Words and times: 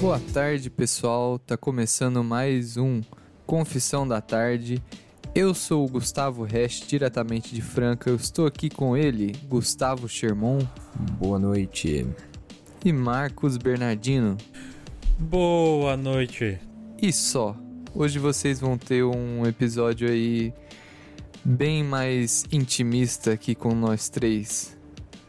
Boa 0.00 0.20
tarde, 0.32 0.70
pessoal. 0.70 1.38
Tá 1.38 1.58
começando 1.58 2.24
mais 2.24 2.78
um 2.78 3.02
Confissão 3.46 4.08
da 4.08 4.22
Tarde. 4.22 4.82
Eu 5.34 5.52
sou 5.52 5.84
o 5.84 5.88
Gustavo 5.90 6.44
Resch, 6.44 6.86
diretamente 6.86 7.54
de 7.54 7.60
Franca. 7.60 8.08
Eu 8.08 8.16
estou 8.16 8.46
aqui 8.46 8.70
com 8.70 8.96
ele, 8.96 9.36
Gustavo 9.46 10.08
Sherman 10.08 10.66
Boa 11.18 11.38
noite. 11.38 12.06
e 12.82 12.92
Marcos 12.92 13.58
Bernardino. 13.58 14.38
Boa 15.18 15.96
noite. 15.96 16.58
E 17.00 17.10
só, 17.10 17.56
hoje 17.94 18.18
vocês 18.18 18.60
vão 18.60 18.76
ter 18.76 19.02
um 19.02 19.46
episódio 19.46 20.10
aí 20.10 20.52
bem 21.42 21.82
mais 21.82 22.44
intimista 22.52 23.32
aqui 23.32 23.54
com 23.54 23.74
nós 23.74 24.10
três. 24.10 24.76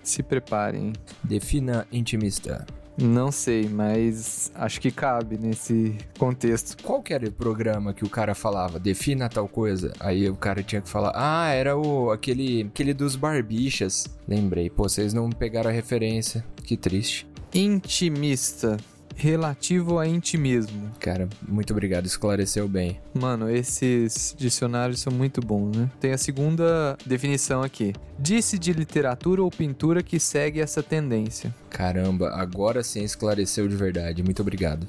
Se 0.03 0.21
preparem. 0.21 0.91
Defina 1.23 1.87
intimista. 1.89 2.65
Não 2.97 3.31
sei, 3.31 3.69
mas 3.69 4.51
acho 4.55 4.81
que 4.81 4.91
cabe 4.91 5.37
nesse 5.37 5.97
contexto. 6.19 6.83
Qual 6.83 7.01
que 7.01 7.13
era 7.13 7.25
o 7.25 7.31
programa 7.31 7.93
que 7.93 8.03
o 8.03 8.09
cara 8.09 8.35
falava? 8.35 8.79
Defina 8.79 9.29
tal 9.29 9.47
coisa. 9.47 9.93
Aí 10.01 10.29
o 10.29 10.35
cara 10.35 10.61
tinha 10.61 10.81
que 10.81 10.89
falar, 10.89 11.13
ah, 11.15 11.49
era 11.49 11.77
o 11.77 12.11
aquele, 12.11 12.63
aquele 12.63 12.93
dos 12.93 13.15
barbichas. 13.15 14.05
Lembrei, 14.27 14.69
pô, 14.69 14.89
vocês 14.89 15.13
não 15.13 15.29
pegaram 15.29 15.69
a 15.69 15.73
referência. 15.73 16.43
Que 16.63 16.75
triste. 16.75 17.25
Intimista. 17.53 18.77
Relativo 19.19 19.97
a 19.97 20.07
intimismo. 20.07 20.91
Cara, 20.99 21.27
muito 21.47 21.73
obrigado, 21.73 22.05
esclareceu 22.05 22.67
bem. 22.67 22.99
Mano, 23.15 23.49
esses 23.49 24.35
dicionários 24.37 24.99
são 24.99 25.11
muito 25.11 25.41
bons, 25.41 25.75
né? 25.75 25.89
Tem 25.99 26.11
a 26.11 26.19
segunda 26.19 26.95
definição 27.03 27.63
aqui. 27.63 27.95
Disse 28.19 28.59
de 28.59 28.71
literatura 28.71 29.41
ou 29.41 29.49
pintura 29.49 30.03
que 30.03 30.19
segue 30.19 30.61
essa 30.61 30.83
tendência. 30.83 31.53
Caramba, 31.67 32.29
agora 32.29 32.83
sim 32.83 33.03
esclareceu 33.03 33.67
de 33.67 33.75
verdade. 33.75 34.21
Muito 34.21 34.43
obrigado. 34.43 34.87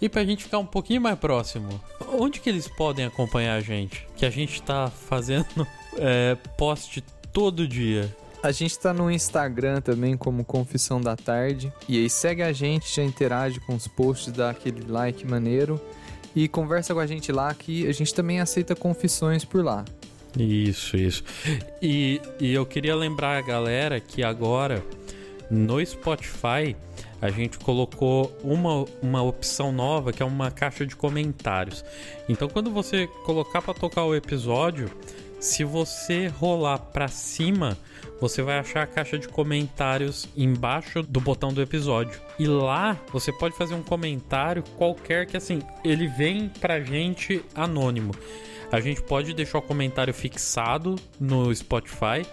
E 0.01 0.09
pra 0.11 0.25
gente 0.25 0.45
ficar 0.45 0.59
um 0.59 0.67
pouquinho 0.67 1.01
mais 1.01 1.19
próximo, 1.19 1.69
onde 2.13 2.39
que 2.39 2.51
eles 2.51 2.69
podem 2.69 3.07
acompanhar 3.07 3.55
a 3.55 3.61
gente? 3.61 4.07
Que 4.15 4.27
a 4.27 4.31
gente 4.31 4.61
tá 4.61 4.91
fazendo 4.91 5.47
é, 5.97 6.35
post 6.59 7.03
todo 7.33 7.67
dia. 7.67 8.15
A 8.47 8.53
gente 8.53 8.79
tá 8.79 8.95
no 8.95 9.11
Instagram 9.11 9.81
também 9.81 10.17
como 10.17 10.45
Confissão 10.45 11.01
da 11.01 11.17
Tarde. 11.17 11.73
E 11.89 11.99
aí 11.99 12.09
segue 12.09 12.45
a 12.45 12.53
gente, 12.53 12.95
já 12.95 13.03
interage 13.03 13.59
com 13.59 13.75
os 13.75 13.89
posts, 13.89 14.33
dá 14.33 14.51
aquele 14.51 14.87
like 14.87 15.27
maneiro. 15.27 15.81
E 16.33 16.47
conversa 16.47 16.95
com 16.95 17.01
a 17.01 17.07
gente 17.09 17.33
lá 17.33 17.53
que 17.53 17.89
a 17.89 17.93
gente 17.93 18.15
também 18.15 18.39
aceita 18.39 18.77
confissões 18.77 19.45
por 19.45 19.65
lá. 19.65 19.85
Isso, 20.39 20.97
isso. 20.97 21.25
E, 21.83 22.21
e 22.39 22.55
eu 22.55 22.65
queria 22.65 22.95
lembrar 22.95 23.37
a 23.37 23.41
galera 23.41 23.99
que 23.99 24.23
agora 24.23 24.81
no 25.51 25.85
Spotify 25.85 26.77
a 27.21 27.31
gente 27.31 27.59
colocou 27.59 28.33
uma, 28.45 28.85
uma 29.03 29.23
opção 29.25 29.73
nova 29.73 30.13
que 30.13 30.23
é 30.23 30.27
uma 30.27 30.53
caixa 30.53 30.87
de 30.87 30.95
comentários. 30.95 31.85
Então 32.29 32.49
quando 32.49 32.71
você 32.71 33.09
colocar 33.25 33.61
para 33.61 33.75
tocar 33.75 34.05
o 34.05 34.15
episódio, 34.15 34.89
se 35.41 35.65
você 35.65 36.29
rolar 36.29 36.79
para 36.79 37.09
cima, 37.09 37.77
você 38.21 38.43
vai 38.43 38.59
achar 38.59 38.83
a 38.83 38.87
caixa 38.87 39.19
de 39.19 39.29
comentários 39.29 40.29
embaixo 40.37 41.03
do 41.03 41.21
botão 41.21 41.53
do 41.53 41.61
episódio. 41.61 42.21
E 42.39 42.47
lá 42.47 42.99
você 43.13 43.33
pode 43.33 43.57
fazer 43.57 43.75
um 43.75 43.83
comentário 43.83 44.63
qualquer 44.77 45.27
que 45.27 45.37
assim, 45.37 45.61
ele 45.85 46.07
vem 46.09 46.49
pra 46.49 46.81
gente 46.81 47.45
anônimo. 47.55 48.15
A 48.73 48.81
gente 48.81 49.03
pode 49.03 49.33
deixar 49.33 49.59
o 49.59 49.63
comentário 49.63 50.13
fixado 50.13 50.97
no 51.21 51.55
Spotify. 51.55 52.27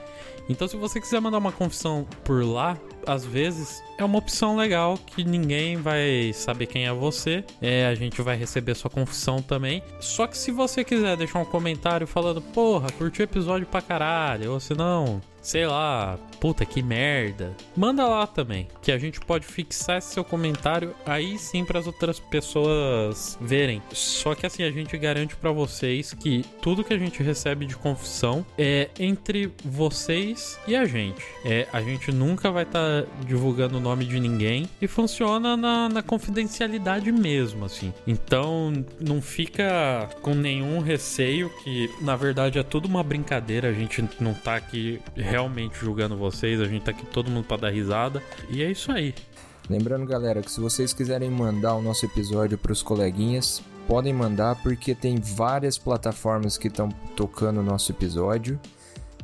Então, 0.50 0.68
se 0.68 0.76
você 0.76 1.00
quiser 1.00 1.22
mandar 1.22 1.38
uma 1.38 1.52
confissão 1.52 2.08
por 2.24 2.44
lá, 2.44 2.78
às 3.06 3.26
vezes 3.26 3.84
é 3.98 4.04
uma 4.04 4.18
opção 4.18 4.56
legal 4.56 4.98
que 4.98 5.24
ninguém 5.24 5.78
vai 5.78 6.32
saber 6.34 6.68
quem 6.68 6.88
é 6.88 6.94
você. 6.94 7.44
É, 7.62 7.88
a 7.88 7.96
gente 7.96 8.22
vai 8.22 8.36
receber 8.36 8.76
sua 8.76 8.90
confissão 8.90 9.42
também. 9.42 9.84
Só 10.00 10.28
que 10.28 10.38
se 10.38 10.52
você 10.52 10.84
quiser 10.84 11.16
deixar 11.18 11.40
um 11.40 11.46
comentário 11.46 12.08
falando, 12.08 12.42
porra, 12.42 12.90
curti 12.92 13.22
o 13.22 13.24
episódio 13.24 13.68
pra 13.68 13.82
caralho, 13.82 14.52
ou 14.54 14.60
se 14.60 14.74
não, 14.74 15.22
sei 15.42 15.68
lá, 15.68 16.18
puta 16.44 16.66
que 16.66 16.84
merda, 16.84 17.56
manda 17.74 18.06
lá 18.06 18.28
também, 18.28 18.68
que 18.82 18.92
a 18.92 18.98
gente 18.98 19.18
pode 19.22 19.46
fixar 19.46 20.00
esse 20.00 20.14
seu 20.14 20.26
comentário 20.26 20.94
aí 21.06 21.38
sim 21.38 21.64
para 21.64 21.80
as 21.80 21.88
outras 21.88 22.20
pessoas 22.20 23.38
verem. 23.40 23.82
Só 23.94 24.36
que 24.36 24.46
assim 24.46 24.64
a 24.64 24.70
gente 24.70 24.98
garante 24.98 25.38
para 25.38 25.54
vocês 25.54 26.14
que 26.14 26.44
tudo 26.62 26.84
que 26.84 26.94
a 26.94 26.98
gente 26.98 27.24
recebe 27.24 27.66
de 27.66 27.78
confissão 27.78 28.46
é 28.58 28.90
entre 29.00 29.54
vocês 29.64 30.60
e 30.68 30.76
a 30.76 30.84
gente. 30.84 31.24
É, 31.46 31.66
a 31.72 31.82
gente 31.82 32.12
nunca 32.12 32.52
vai 32.52 32.64
estar 32.64 33.06
divulgando 33.26 33.78
o 33.78 33.80
nome 33.80 34.04
de 34.04 34.20
ninguém 34.20 34.68
e 34.82 34.88
funciona 34.88 35.56
na, 35.56 35.88
na 35.88 36.04
confidencialidade 36.04 37.10
mesmo, 37.10 37.64
assim. 37.64 37.94
Então 38.06 38.84
não 39.00 39.22
fica 39.22 40.10
com 40.22 40.36
nenhum 40.36 40.82
receio 40.82 41.50
que 41.64 41.90
na 42.02 42.18
verdade 42.18 42.60
é 42.60 42.64
tudo 42.64 42.86
uma 42.86 43.02
brincadeira, 43.02 43.70
a 43.70 43.74
gente 43.74 44.04
não 44.20 44.34
tá 44.34 44.58
aqui 44.58 45.00
realmente 45.16 45.78
julgando 45.80 46.18
vocês, 46.18 46.33
a 46.42 46.66
gente 46.66 46.84
tá 46.84 46.92
aqui 46.92 47.06
todo 47.06 47.30
mundo 47.30 47.46
para 47.46 47.62
dar 47.62 47.70
risada. 47.70 48.22
E 48.50 48.64
é 48.64 48.72
isso 48.72 48.92
aí. 48.92 49.14
Lembrando, 49.70 50.06
galera, 50.06 50.42
que 50.42 50.52
se 50.52 50.60
vocês 50.60 50.92
quiserem 50.94 51.30
mandar 51.30 51.76
o 51.76 51.82
nosso 51.82 52.06
episódio 52.06 52.58
para 52.58 52.74
os 52.74 52.82
coleguinhas, 52.82 53.62
podem 53.88 54.14
mandar 54.14 54.62
porque 54.62 54.94
tem 54.94 55.18
várias 55.18 55.78
plataformas 55.78 56.58
que 56.58 56.68
estão 56.68 56.90
tocando 57.16 57.62
o 57.62 57.64
nosso 57.64 57.92
episódio, 57.92 58.60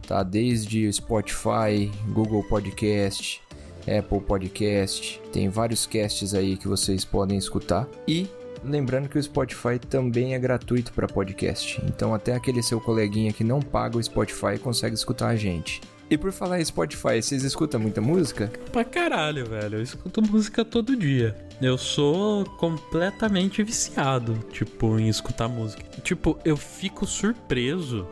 tá? 0.07 0.23
Desde 0.23 0.91
Spotify, 0.93 1.91
Google 2.09 2.43
Podcast, 2.43 3.41
Apple 3.81 4.21
Podcast, 4.21 5.21
tem 5.31 5.49
vários 5.49 5.85
casts 5.85 6.33
aí 6.33 6.55
que 6.55 6.67
vocês 6.67 7.03
podem 7.03 7.37
escutar. 7.37 7.87
E 8.07 8.27
lembrando 8.63 9.09
que 9.09 9.17
o 9.17 9.23
Spotify 9.23 9.77
também 9.77 10.35
é 10.35 10.39
gratuito 10.39 10.93
para 10.93 11.07
podcast, 11.07 11.81
então 11.85 12.13
até 12.13 12.33
aquele 12.33 12.63
seu 12.63 12.79
coleguinha 12.79 13.33
que 13.33 13.43
não 13.43 13.61
paga 13.61 13.97
o 13.97 14.03
Spotify 14.03 14.57
consegue 14.57 14.95
escutar 14.95 15.29
a 15.29 15.35
gente. 15.35 15.81
E 16.09 16.17
por 16.17 16.31
falar 16.31 16.59
em 16.59 16.65
Spotify, 16.65 17.21
vocês 17.21 17.43
escutam 17.43 17.79
muita 17.79 18.01
música? 18.01 18.51
Pra 18.71 18.83
caralho, 18.83 19.45
velho. 19.45 19.77
Eu 19.77 19.83
escuto 19.83 20.21
música 20.23 20.65
todo 20.65 20.95
dia. 20.95 21.35
Eu 21.61 21.77
sou 21.77 22.45
completamente 22.45 23.61
viciado, 23.61 24.33
tipo, 24.51 24.97
em 24.97 25.07
escutar 25.07 25.47
música. 25.47 25.83
Tipo, 26.01 26.39
eu 26.43 26.57
fico 26.57 27.05
surpreso 27.05 28.07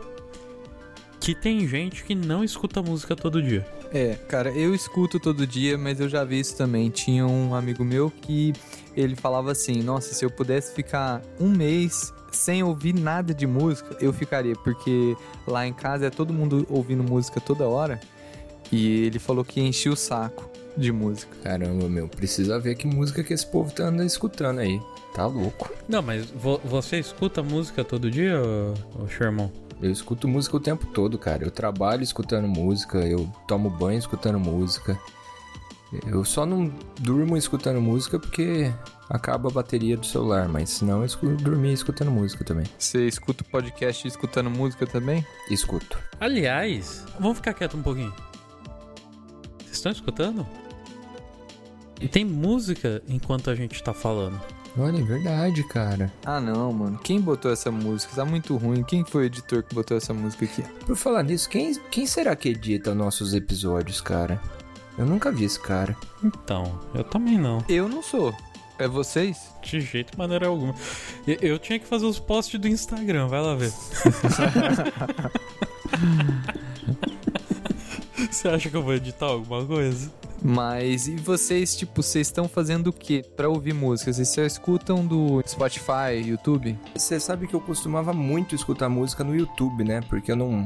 que 1.19 1.33
tem 1.33 1.67
gente 1.67 2.03
que 2.03 2.13
não 2.13 2.43
escuta 2.43 2.83
música 2.83 3.15
todo 3.15 3.41
dia. 3.41 3.65
É, 3.91 4.13
cara, 4.27 4.51
eu 4.51 4.75
escuto 4.75 5.19
todo 5.19 5.47
dia, 5.47 5.77
mas 5.77 5.99
eu 5.99 6.07
já 6.07 6.23
vi 6.23 6.39
isso 6.39 6.55
também. 6.55 6.89
Tinha 6.89 7.25
um 7.25 7.55
amigo 7.55 7.83
meu 7.83 8.11
que 8.11 8.53
ele 8.95 9.15
falava 9.15 9.51
assim: 9.51 9.81
Nossa, 9.81 10.13
se 10.13 10.23
eu 10.23 10.29
pudesse 10.29 10.73
ficar 10.75 11.21
um 11.39 11.49
mês 11.49 12.13
sem 12.37 12.63
ouvir 12.63 12.93
nada 12.93 13.33
de 13.33 13.45
música, 13.47 13.97
eu 13.99 14.13
ficaria, 14.13 14.55
porque 14.55 15.15
lá 15.47 15.67
em 15.67 15.73
casa 15.73 16.05
é 16.07 16.09
todo 16.09 16.31
mundo 16.33 16.65
ouvindo 16.69 17.03
música 17.03 17.41
toda 17.41 17.67
hora. 17.67 17.99
E 18.71 19.05
ele 19.05 19.19
falou 19.19 19.43
que 19.45 19.59
enchia 19.61 19.91
o 19.91 19.95
saco 19.95 20.49
de 20.75 20.91
música. 20.91 21.35
Caramba, 21.43 21.87
meu, 21.89 22.07
precisa 22.07 22.59
ver 22.59 22.75
que 22.75 22.85
música 22.85 23.23
que 23.23 23.33
esse 23.33 23.45
povo 23.47 23.71
tá 23.73 23.83
andando 23.85 24.05
escutando 24.07 24.59
aí. 24.59 24.79
Tá 25.15 25.25
louco. 25.25 25.71
Não, 25.87 26.01
mas 26.01 26.25
vo- 26.29 26.61
você 26.63 26.99
escuta 26.99 27.41
música 27.41 27.83
todo 27.83 28.11
dia, 28.11 28.39
ô, 28.39 29.03
ô 29.03 29.07
Sherman? 29.07 29.51
Eu 29.81 29.91
escuto 29.91 30.27
música 30.27 30.57
o 30.57 30.59
tempo 30.59 30.85
todo, 30.87 31.17
cara. 31.17 31.43
Eu 31.43 31.51
trabalho 31.51 32.03
escutando 32.03 32.47
música, 32.47 32.97
eu 32.99 33.27
tomo 33.47 33.69
banho 33.69 33.97
escutando 33.99 34.39
música. 34.39 34.99
Eu 36.05 36.25
só 36.25 36.45
não 36.45 36.71
durmo 36.99 37.37
escutando 37.37 37.79
música 37.81 38.19
porque 38.19 38.71
acaba 39.09 39.49
a 39.49 39.51
bateria 39.51 39.97
do 39.97 40.05
celular, 40.05 40.47
mas 40.47 40.69
senão 40.69 40.99
eu 40.99 41.05
escuto, 41.05 41.35
dormir 41.43 41.73
escutando 41.73 42.11
música 42.11 42.43
também. 42.43 42.65
Você 42.77 43.07
escuta 43.07 43.43
o 43.43 43.45
podcast 43.45 44.07
escutando 44.07 44.49
música 44.49 44.85
também? 44.85 45.25
Escuto. 45.49 45.97
Aliás, 46.19 47.03
vamos 47.19 47.37
ficar 47.37 47.53
quieto 47.53 47.77
um 47.77 47.81
pouquinho. 47.81 48.13
Vocês 49.59 49.73
estão 49.77 49.91
escutando? 49.91 50.45
E 51.99 52.07
tem 52.07 52.23
música 52.23 53.01
enquanto 53.07 53.49
a 53.49 53.55
gente 53.55 53.81
tá 53.81 53.93
falando. 53.93 54.39
Olha, 54.79 54.99
é 54.99 55.03
verdade, 55.03 55.63
cara. 55.63 56.13
Ah, 56.23 56.39
não, 56.39 56.71
mano. 56.71 56.99
Quem 56.99 57.19
botou 57.19 57.51
essa 57.51 57.71
música? 57.71 58.15
Tá 58.15 58.23
muito 58.23 58.55
ruim. 58.55 58.83
Quem 58.83 59.03
foi 59.03 59.23
o 59.23 59.25
editor 59.25 59.63
que 59.63 59.73
botou 59.73 59.97
essa 59.97 60.13
música 60.13 60.45
aqui? 60.45 60.61
Por 60.85 60.95
falar 60.95 61.23
nisso, 61.23 61.49
quem, 61.49 61.73
quem 61.89 62.05
será 62.05 62.35
que 62.35 62.49
edita 62.49 62.93
nossos 62.93 63.33
episódios, 63.33 63.99
cara? 63.99 64.39
Eu 64.95 65.05
nunca 65.05 65.31
vi 65.31 65.45
esse 65.45 65.59
cara. 65.59 65.97
Então, 66.23 66.79
eu 66.93 67.03
também 67.03 67.39
não. 67.39 67.63
Eu 67.67 67.89
não 67.89 68.03
sou. 68.03 68.35
É 68.79 68.87
vocês? 68.87 69.51
De 69.61 69.81
jeito 69.81 70.17
maneira 70.17 70.47
alguma. 70.47 70.75
Eu, 71.25 71.37
eu 71.41 71.59
tinha 71.59 71.79
que 71.79 71.85
fazer 71.85 72.05
os 72.05 72.19
posts 72.19 72.59
do 72.59 72.67
Instagram, 72.67 73.27
vai 73.27 73.41
lá 73.41 73.55
ver. 73.55 73.73
Você 78.29 78.47
acha 78.49 78.69
que 78.69 78.75
eu 78.75 78.83
vou 78.83 78.93
editar 78.93 79.25
alguma 79.27 79.65
coisa? 79.65 80.11
Mas 80.43 81.07
e 81.07 81.15
vocês, 81.15 81.75
tipo, 81.75 82.03
vocês 82.03 82.27
estão 82.27 82.47
fazendo 82.47 82.87
o 82.87 82.93
que 82.93 83.23
para 83.23 83.49
ouvir 83.49 83.73
música? 83.73 84.13
Vocês 84.13 84.29
só 84.29 84.43
escutam 84.43 85.05
do 85.05 85.41
Spotify, 85.47 86.23
YouTube? 86.23 86.77
Você 86.95 87.19
sabe 87.19 87.47
que 87.47 87.55
eu 87.55 87.61
costumava 87.61 88.13
muito 88.13 88.53
escutar 88.53 88.89
música 88.89 89.23
no 89.23 89.35
YouTube, 89.35 89.83
né? 89.83 90.01
Porque 90.07 90.31
eu 90.31 90.35
não 90.35 90.63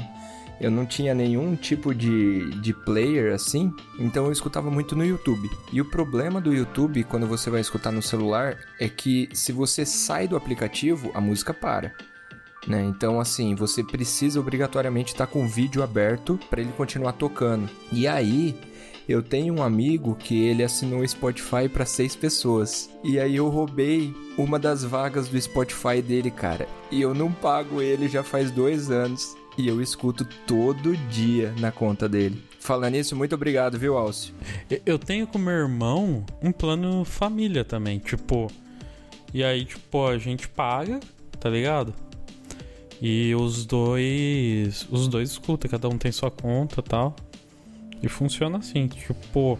eu 0.62 0.70
não 0.70 0.86
tinha 0.86 1.14
nenhum 1.14 1.56
tipo 1.56 1.94
de, 1.94 2.52
de 2.62 2.72
player 2.74 3.34
assim, 3.34 3.74
então 3.98 4.26
eu 4.26 4.32
escutava 4.32 4.70
muito 4.70 4.96
no 4.96 5.04
YouTube. 5.04 5.50
E 5.74 5.82
o 5.82 5.86
problema 5.86 6.40
do 6.40 6.54
YouTube, 6.54 7.04
quando 7.04 7.26
você 7.26 7.50
vai 7.50 7.60
escutar 7.60 7.92
no 7.92 8.02
celular, 8.02 8.58
é 8.80 8.88
que 8.88 9.28
se 9.34 9.52
você 9.52 9.86
sai 9.86 10.28
do 10.28 10.38
aplicativo, 10.38 11.10
a 11.16 11.20
música 11.20 11.54
para. 11.54 11.94
Né? 12.68 12.84
Então, 12.84 13.20
assim, 13.20 13.56
você 13.56 13.84
precisa 13.84 14.40
obrigatoriamente 14.40 15.14
estar 15.14 15.26
com 15.26 15.44
o 15.44 15.48
vídeo 15.48 15.82
aberto 15.82 16.40
para 16.48 16.62
ele 16.62 16.72
continuar 16.74 17.14
tocando. 17.14 17.68
E 17.92 18.08
aí, 18.08 18.56
eu 19.10 19.24
tenho 19.24 19.56
um 19.56 19.64
amigo 19.64 20.16
que 20.16 20.44
ele 20.44 20.64
assinou 20.64 21.02
o 21.02 21.08
Spotify 21.08 21.68
para 21.68 21.86
seis 21.86 22.16
pessoas. 22.16 22.90
E 23.04 23.20
aí 23.20 23.36
eu 23.36 23.50
roubei 23.50 24.14
uma 24.38 24.60
das 24.60 24.84
vagas 24.84 25.28
do 25.28 25.42
Spotify 25.42 26.02
dele, 26.02 26.30
cara. 26.30 26.68
E 26.92 27.02
eu 27.02 27.14
não 27.14 27.32
pago 27.32 27.82
ele 27.82 28.08
já 28.08 28.24
faz 28.24 28.52
dois 28.52 28.92
anos. 28.92 29.36
E 29.58 29.68
eu 29.68 29.82
escuto 29.82 30.26
todo 30.48 30.96
dia 31.10 31.54
na 31.60 31.72
conta 31.72 32.08
dele. 32.08 32.42
Falando 32.60 32.94
nisso, 32.94 33.16
muito 33.16 33.36
obrigado, 33.36 33.78
viu, 33.78 33.98
Alcio? 33.98 34.34
Eu 34.86 34.98
tenho 34.98 35.28
com 35.28 35.38
meu 35.38 35.54
irmão 35.54 36.26
um 36.42 36.52
plano 36.52 37.04
família 37.04 37.66
também, 37.66 38.00
tipo. 38.00 38.48
E 39.34 39.44
aí, 39.44 39.66
tipo, 39.66 40.06
a 40.06 40.18
gente 40.18 40.48
paga, 40.48 41.00
tá 41.40 41.50
ligado? 41.50 41.94
E 43.02 43.34
os 43.36 43.66
dois. 43.66 44.88
Os 44.90 45.08
dois 45.08 45.32
escutam, 45.32 45.70
cada 45.70 45.90
um 45.90 45.98
tem 45.98 46.12
sua 46.12 46.30
conta 46.30 46.82
tal. 46.82 47.16
E 48.02 48.08
funciona 48.08 48.60
assim, 48.60 48.88
tipo. 48.88 49.60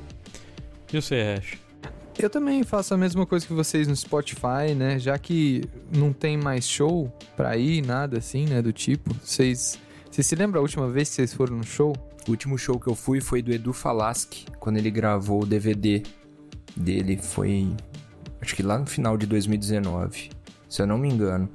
E 0.94 1.02
você, 1.02 1.38
Ash? 1.38 1.58
Eu 2.18 2.30
também 2.30 2.64
faço 2.64 2.94
a 2.94 2.98
mesma 2.98 3.26
coisa 3.26 3.46
que 3.46 3.54
vocês 3.54 3.88
no 3.88 3.96
Spotify, 3.96 4.76
né? 4.76 5.00
Já 5.00 5.18
que 5.18 5.64
não 5.96 6.14
tem 6.14 6.38
mais 6.38 6.68
show 6.68 7.12
pra 7.36 7.58
ir, 7.58 7.86
nada 7.86 8.20
assim, 8.20 8.46
né? 8.46 8.62
Do 8.62 8.72
tipo. 8.72 9.14
Vocês. 9.24 9.80
Vocês 10.10 10.28
se 10.28 10.36
lembram 10.36 10.60
a 10.60 10.62
última 10.62 10.90
vez 10.90 11.10
que 11.10 11.16
vocês 11.16 11.34
foram 11.34 11.58
no 11.58 11.64
show? 11.64 11.96
O 12.28 12.32
último 12.32 12.58
show 12.58 12.80
que 12.80 12.88
eu 12.88 12.96
fui 12.96 13.22
foi 13.22 13.42
do 13.42 13.52
Edu 13.52 13.74
Falaschi, 13.74 14.46
quando 14.60 14.78
ele 14.78 14.92
gravou 14.92 15.44
o 15.44 15.46
DVD 15.46 16.04
dele. 16.76 17.18
Foi. 17.18 17.70
Acho 18.40 18.56
que 18.56 18.64
lá 18.64 18.78
no 18.78 18.86
final 18.86 19.18
de 19.18 19.26
2019. 19.26 20.30
Se 20.70 20.82
eu 20.82 20.88
não 20.88 20.98
me 20.98 21.10
engano. 21.10 21.50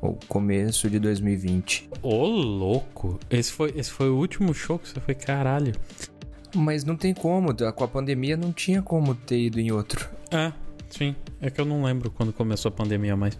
Ou 0.00 0.18
começo 0.28 0.90
de 0.90 0.98
2020. 0.98 1.88
Ô, 2.02 2.26
louco! 2.26 3.18
Esse 3.30 3.50
foi, 3.50 3.72
esse 3.74 3.90
foi 3.90 4.10
o 4.10 4.16
último 4.16 4.52
show 4.52 4.78
que 4.78 4.88
você 4.88 5.00
foi, 5.00 5.14
caralho. 5.14 5.72
Mas 6.56 6.84
não 6.84 6.96
tem 6.96 7.12
como, 7.12 7.54
com 7.54 7.84
a 7.84 7.88
pandemia 7.88 8.36
não 8.36 8.50
tinha 8.50 8.80
como 8.80 9.14
ter 9.14 9.38
ido 9.38 9.60
em 9.60 9.70
outro. 9.70 10.08
É, 10.30 10.52
sim. 10.88 11.14
É 11.40 11.50
que 11.50 11.60
eu 11.60 11.66
não 11.66 11.84
lembro 11.84 12.10
quando 12.10 12.32
começou 12.32 12.70
a 12.70 12.72
pandemia 12.72 13.14
mais. 13.14 13.38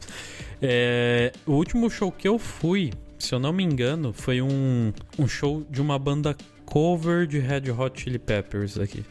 É, 0.61 1.33
o 1.47 1.53
último 1.53 1.89
show 1.89 2.13
que 2.13 2.29
eu 2.29 2.39
fui, 2.39 2.93
se 3.19 3.35
eu 3.35 3.39
não 3.39 3.53
me 3.53 3.65
engano, 3.65 4.13
foi 4.13 4.43
um, 4.43 4.93
um 5.19 5.27
show 5.27 5.65
de 5.71 5.81
uma 5.81 5.99
banda 5.99 6.37
cover 6.67 7.27
de 7.27 7.39
Red 7.39 7.71
Hot 7.71 8.03
Chili 8.03 8.19
Peppers 8.19 8.79
aqui. 8.79 9.03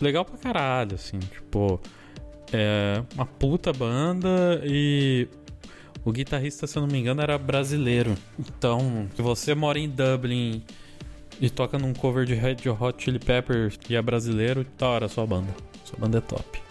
Legal 0.00 0.24
pra 0.24 0.36
caralho, 0.36 0.94
assim, 0.94 1.18
tipo. 1.18 1.80
É 2.52 3.02
uma 3.14 3.26
puta 3.26 3.72
banda 3.72 4.62
e 4.64 5.26
o 6.04 6.12
guitarrista, 6.12 6.66
se 6.66 6.78
eu 6.78 6.82
não 6.82 6.88
me 6.88 6.98
engano, 6.98 7.20
era 7.20 7.36
brasileiro. 7.36 8.14
Então, 8.38 9.08
se 9.16 9.22
você 9.22 9.54
mora 9.54 9.78
em 9.78 9.88
Dublin 9.88 10.62
e 11.40 11.50
toca 11.50 11.78
num 11.78 11.92
cover 11.92 12.24
de 12.24 12.34
Red 12.34 12.56
Hot 12.68 13.02
Chili 13.02 13.18
Peppers 13.18 13.78
e 13.88 13.96
é 13.96 14.02
brasileiro, 14.02 14.66
da 14.78 14.86
hora 14.86 15.06
a 15.06 15.08
sua 15.08 15.26
banda. 15.26 15.54
Sua 15.84 15.98
banda 15.98 16.18
é 16.18 16.20
top. 16.20 16.62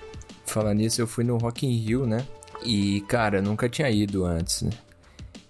Falar 0.45 0.73
nisso, 0.73 1.01
eu 1.01 1.07
fui 1.07 1.23
no 1.23 1.37
Rock 1.37 1.65
in 1.65 1.75
Rio, 1.77 2.05
né? 2.05 2.25
E, 2.63 3.01
cara, 3.07 3.41
nunca 3.41 3.69
tinha 3.69 3.89
ido 3.89 4.25
antes, 4.25 4.61
né? 4.61 4.71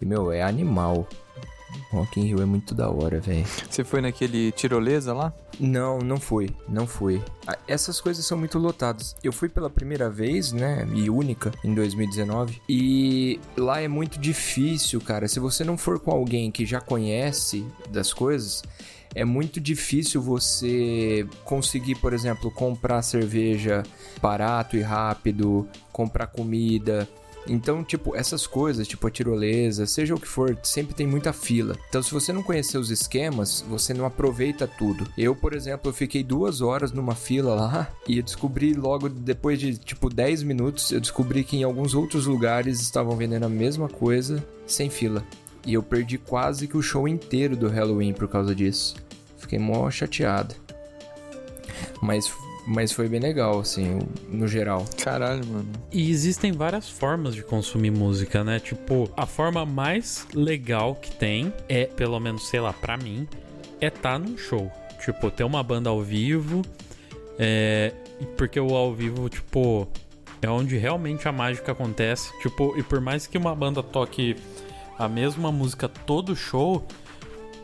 E, 0.02 0.06
meu, 0.06 0.32
é 0.32 0.42
animal. 0.42 1.08
Rock 1.92 2.20
in 2.20 2.26
Rio 2.26 2.42
é 2.42 2.46
muito 2.46 2.74
da 2.74 2.90
hora, 2.90 3.20
velho. 3.20 3.46
Você 3.70 3.84
foi 3.84 4.02
naquele 4.02 4.52
tirolesa 4.52 5.14
lá? 5.14 5.34
Não, 5.60 6.00
não 6.00 6.18
fui, 6.20 6.50
não 6.68 6.88
fui. 6.88 7.22
Essas 7.68 8.02
coisas 8.02 8.26
são 8.26 8.38
muito 8.38 8.58
lotadas. 8.58 9.16
Eu 9.24 9.32
fui 9.32 9.50
pela 9.50 9.70
primeira 9.70 10.10
vez, 10.10 10.52
né, 10.52 10.88
e 10.94 11.10
única, 11.10 11.52
em 11.64 11.74
2019, 11.74 12.62
e 12.68 13.40
lá 13.58 13.82
é 13.82 13.88
muito 13.88 14.20
difícil, 14.20 15.00
cara. 15.02 15.28
Se 15.28 15.40
você 15.40 15.64
não 15.64 15.78
for 15.78 16.00
com 16.00 16.12
alguém 16.12 16.52
que 16.52 16.66
já 16.66 16.82
conhece 16.82 17.66
das 17.90 18.14
coisas, 18.14 18.64
é 19.16 19.24
muito 19.24 19.62
difícil 19.62 20.22
você 20.22 21.26
conseguir, 21.46 21.96
por 21.96 22.14
exemplo, 22.14 22.52
comprar 22.52 23.02
cerveja 23.02 23.82
barato 24.22 24.76
e 24.76 24.82
rápido, 24.82 25.68
comprar 25.92 26.28
comida. 26.28 27.08
Então, 27.48 27.84
tipo, 27.84 28.16
essas 28.16 28.48
coisas, 28.48 28.88
tipo 28.88 29.06
a 29.08 29.12
tirolesa, 29.12 29.86
seja 29.86 30.16
o 30.16 30.20
que 30.20 30.28
for, 30.28 30.58
sempre 30.64 30.96
tem 30.96 31.06
muita 31.08 31.32
fila. 31.32 31.78
Então, 31.88 32.02
se 32.02 32.12
você 32.12 32.34
não 32.34 32.42
conhecer 32.42 32.78
os 32.78 32.90
esquemas, 32.90 33.64
você 33.70 33.94
não 33.94 34.06
aproveita 34.06 34.68
tudo. 34.68 35.08
Eu, 35.18 35.36
por 35.36 35.54
exemplo, 35.54 35.90
eu 35.90 35.94
fiquei 35.94 36.24
duas 36.24 36.60
horas 36.62 36.92
numa 36.92 37.16
fila 37.16 37.56
lá 37.56 37.90
e 38.08 38.22
descobri 38.22 38.74
logo 38.74 39.08
depois 39.08 39.60
de, 39.60 39.78
tipo, 39.78 40.10
10 40.10 40.44
minutos, 40.44 40.92
eu 40.92 41.00
descobri 41.00 41.44
que 41.44 41.56
em 41.56 41.64
alguns 41.64 41.94
outros 41.94 42.26
lugares 42.26 42.82
estavam 42.82 43.16
vendendo 43.16 43.46
a 43.46 43.50
mesma 43.50 43.88
coisa 43.88 44.44
sem 44.66 44.90
fila. 44.90 45.24
E 45.66 45.74
eu 45.74 45.82
perdi 45.82 46.18
quase 46.18 46.68
que 46.68 46.78
o 46.78 46.82
show 46.82 47.08
inteiro 47.08 47.56
do 47.56 47.68
Halloween 47.68 48.14
por 48.14 48.28
causa 48.28 48.54
disso. 48.54 49.05
Fiquei 49.46 49.60
mó 49.60 49.92
chateado. 49.92 50.56
Mas 52.02 52.34
mas 52.68 52.92
foi 52.92 53.08
bem 53.08 53.20
legal, 53.20 53.60
assim, 53.60 54.00
no 54.28 54.48
geral. 54.48 54.86
Caralho, 55.04 55.46
mano. 55.46 55.68
E 55.92 56.10
existem 56.10 56.52
várias 56.52 56.90
formas 56.90 57.36
de 57.36 57.44
consumir 57.44 57.92
música, 57.92 58.44
né? 58.44 58.60
Tipo, 58.60 59.08
a 59.16 59.28
forma 59.28 59.64
mais 59.68 60.28
legal 60.34 60.96
que 60.96 61.12
tem 61.12 61.54
é, 61.70 61.86
pelo 61.86 62.20
menos, 62.20 62.48
sei 62.50 62.60
lá, 62.60 62.74
pra 62.74 62.98
mim, 62.98 63.28
é 63.80 63.88
estar 63.88 64.14
tá 64.14 64.20
num 64.20 64.36
show. 64.36 64.72
Tipo, 65.00 65.30
ter 65.30 65.44
uma 65.44 65.62
banda 65.62 65.92
ao 65.92 66.02
vivo. 66.02 66.64
É. 67.38 67.94
Porque 68.36 68.60
o 68.60 68.76
ao 68.76 68.96
vivo, 68.96 69.30
tipo, 69.30 69.88
é 70.42 70.50
onde 70.50 70.76
realmente 70.76 71.28
a 71.28 71.32
mágica 71.32 71.72
acontece. 71.72 72.32
Tipo, 72.42 72.74
e 72.80 72.82
por 72.82 73.00
mais 73.00 73.28
que 73.28 73.38
uma 73.38 73.54
banda 73.54 73.84
toque 73.84 74.36
a 74.98 75.08
mesma 75.08 75.52
música 75.52 75.88
todo 75.88 76.36
show, 76.36 76.84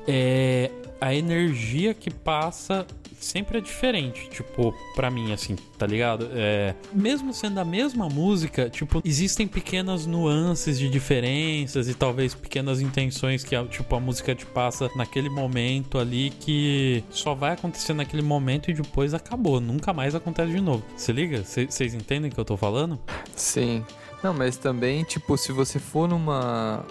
é. 0.08 0.70
A 1.02 1.14
energia 1.16 1.94
que 1.96 2.12
passa 2.12 2.86
sempre 3.20 3.60
é 3.60 3.62
diferente, 3.62 4.28
tipo, 4.30 4.74
para 4.96 5.12
mim, 5.12 5.32
assim, 5.32 5.56
tá 5.78 5.86
ligado? 5.86 6.30
É, 6.34 6.76
mesmo 6.92 7.34
sendo 7.34 7.60
a 7.60 7.66
mesma 7.66 8.10
música, 8.10 8.70
tipo, 8.70 9.02
existem 9.06 9.48
pequenas 9.48 10.06
nuances 10.06 10.80
de 10.80 10.90
diferenças 10.90 11.88
e 11.88 11.94
talvez 11.94 12.34
pequenas 12.34 12.82
intenções 12.82 13.44
que, 13.44 13.56
tipo, 13.66 13.96
a 13.96 14.00
música 14.00 14.34
te 14.34 14.46
passa 14.46 14.90
naquele 14.96 15.30
momento 15.30 16.00
ali 16.00 16.32
que 16.40 17.04
só 17.12 17.36
vai 17.36 17.54
acontecer 17.54 17.94
naquele 17.94 18.24
momento 18.24 18.72
e 18.72 18.74
depois 18.74 19.14
acabou, 19.14 19.60
nunca 19.62 19.94
mais 19.94 20.16
acontece 20.16 20.52
de 20.52 20.62
novo. 20.62 20.84
Se 20.96 21.12
liga? 21.12 21.44
Vocês 21.44 21.94
entendem 21.94 22.32
o 22.32 22.34
que 22.34 22.40
eu 22.40 22.46
tô 22.46 22.58
falando? 22.58 23.00
Sim. 23.36 23.86
Não, 24.24 24.34
mas 24.34 24.58
também, 24.58 25.04
tipo, 25.04 25.36
se 25.38 25.52
você 25.52 25.80
for 25.80 26.08
numa 26.08 26.86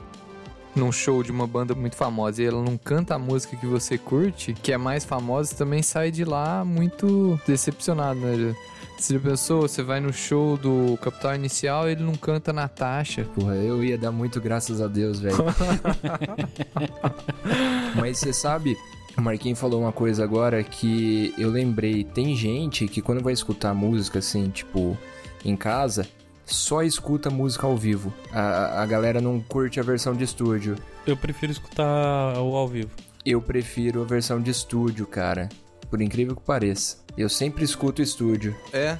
num 0.74 0.92
show 0.92 1.22
de 1.22 1.30
uma 1.30 1.46
banda 1.46 1.74
muito 1.74 1.96
famosa 1.96 2.42
e 2.42 2.46
ela 2.46 2.62
não 2.62 2.76
canta 2.76 3.14
a 3.14 3.18
música 3.18 3.56
que 3.56 3.66
você 3.66 3.98
curte, 3.98 4.52
que 4.54 4.72
é 4.72 4.78
mais 4.78 5.04
famosa, 5.04 5.54
também 5.54 5.82
sai 5.82 6.10
de 6.10 6.24
lá 6.24 6.64
muito 6.64 7.40
decepcionado, 7.46 8.20
né? 8.20 8.54
Você 9.00 9.14
já 9.14 9.20
pensou? 9.20 9.62
Você 9.62 9.82
vai 9.82 9.98
no 9.98 10.12
show 10.12 10.58
do 10.58 10.98
Capital 10.98 11.34
Inicial 11.34 11.88
e 11.88 11.92
ele 11.92 12.02
não 12.02 12.14
canta 12.14 12.52
Natasha. 12.52 13.24
Porra, 13.34 13.54
eu 13.54 13.82
ia 13.82 13.96
dar 13.96 14.12
muito 14.12 14.38
graças 14.42 14.82
a 14.82 14.86
Deus, 14.86 15.20
velho. 15.20 15.38
Mas 17.96 18.18
você 18.18 18.30
sabe, 18.30 18.76
o 19.16 19.22
Marquinhos 19.22 19.58
falou 19.58 19.80
uma 19.80 19.92
coisa 19.92 20.22
agora 20.22 20.62
que 20.62 21.34
eu 21.38 21.48
lembrei. 21.48 22.04
Tem 22.04 22.36
gente 22.36 22.86
que 22.88 23.00
quando 23.00 23.22
vai 23.22 23.32
escutar 23.32 23.72
música, 23.72 24.18
assim, 24.18 24.50
tipo, 24.50 24.98
em 25.46 25.56
casa, 25.56 26.06
só 26.50 26.82
escuta 26.82 27.30
música 27.30 27.66
ao 27.66 27.76
vivo. 27.76 28.12
A, 28.32 28.82
a 28.82 28.86
galera 28.86 29.20
não 29.20 29.40
curte 29.40 29.80
a 29.80 29.82
versão 29.82 30.14
de 30.14 30.24
estúdio. 30.24 30.76
Eu 31.06 31.16
prefiro 31.16 31.52
escutar 31.52 32.38
o 32.38 32.56
ao 32.56 32.68
vivo. 32.68 32.90
Eu 33.24 33.40
prefiro 33.40 34.02
a 34.02 34.04
versão 34.04 34.40
de 34.40 34.50
estúdio, 34.50 35.06
cara. 35.06 35.48
Por 35.88 36.00
incrível 36.00 36.36
que 36.36 36.42
pareça. 36.42 36.98
Eu 37.16 37.28
sempre 37.28 37.64
escuto 37.64 38.00
estúdio. 38.00 38.54
É? 38.72 38.96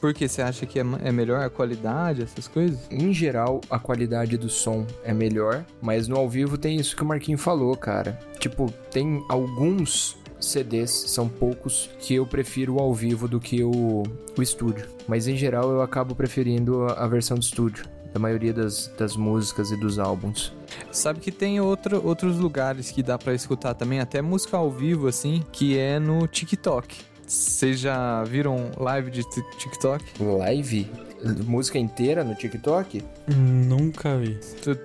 Porque 0.00 0.28
você 0.28 0.42
acha 0.42 0.66
que 0.66 0.78
é, 0.78 0.84
é 1.02 1.10
melhor 1.10 1.42
a 1.42 1.48
qualidade, 1.48 2.22
essas 2.22 2.46
coisas? 2.46 2.78
Em 2.90 3.12
geral, 3.12 3.62
a 3.70 3.78
qualidade 3.78 4.36
do 4.36 4.50
som 4.50 4.86
é 5.02 5.14
melhor, 5.14 5.64
mas 5.80 6.06
no 6.06 6.16
ao 6.16 6.28
vivo 6.28 6.58
tem 6.58 6.76
isso 6.76 6.94
que 6.94 7.02
o 7.02 7.06
Marquinho 7.06 7.38
falou, 7.38 7.74
cara. 7.74 8.18
Tipo, 8.38 8.70
tem 8.90 9.24
alguns 9.30 10.18
CDs, 10.40 10.90
são 10.90 11.28
poucos, 11.28 11.90
que 11.98 12.14
eu 12.14 12.26
prefiro 12.26 12.78
ao 12.78 12.92
vivo 12.92 13.26
do 13.26 13.40
que 13.40 13.62
o, 13.62 14.02
o 14.36 14.42
estúdio. 14.42 14.86
Mas 15.06 15.26
em 15.26 15.36
geral 15.36 15.70
eu 15.70 15.82
acabo 15.82 16.14
preferindo 16.14 16.84
a, 16.84 17.04
a 17.04 17.06
versão 17.06 17.36
do 17.36 17.42
estúdio, 17.42 17.84
da 18.12 18.20
maioria 18.20 18.52
das, 18.52 18.88
das 18.98 19.16
músicas 19.16 19.70
e 19.70 19.76
dos 19.76 19.98
álbuns. 19.98 20.52
Sabe 20.90 21.20
que 21.20 21.32
tem 21.32 21.60
outro, 21.60 22.04
outros 22.06 22.38
lugares 22.38 22.90
que 22.90 23.02
dá 23.02 23.18
para 23.18 23.34
escutar 23.34 23.74
também, 23.74 24.00
até 24.00 24.22
música 24.22 24.56
ao 24.56 24.70
vivo, 24.70 25.08
assim, 25.08 25.42
que 25.52 25.78
é 25.78 25.98
no 25.98 26.26
TikTok. 26.26 27.13
Vocês 27.26 27.80
já 27.80 28.22
viram 28.24 28.70
live 28.76 29.10
de 29.10 29.24
TikTok? 29.58 30.04
Live? 30.20 30.90
Música 31.46 31.78
inteira 31.78 32.22
no 32.22 32.34
TikTok? 32.34 33.02
Nunca 33.26 34.18
vi. 34.18 34.38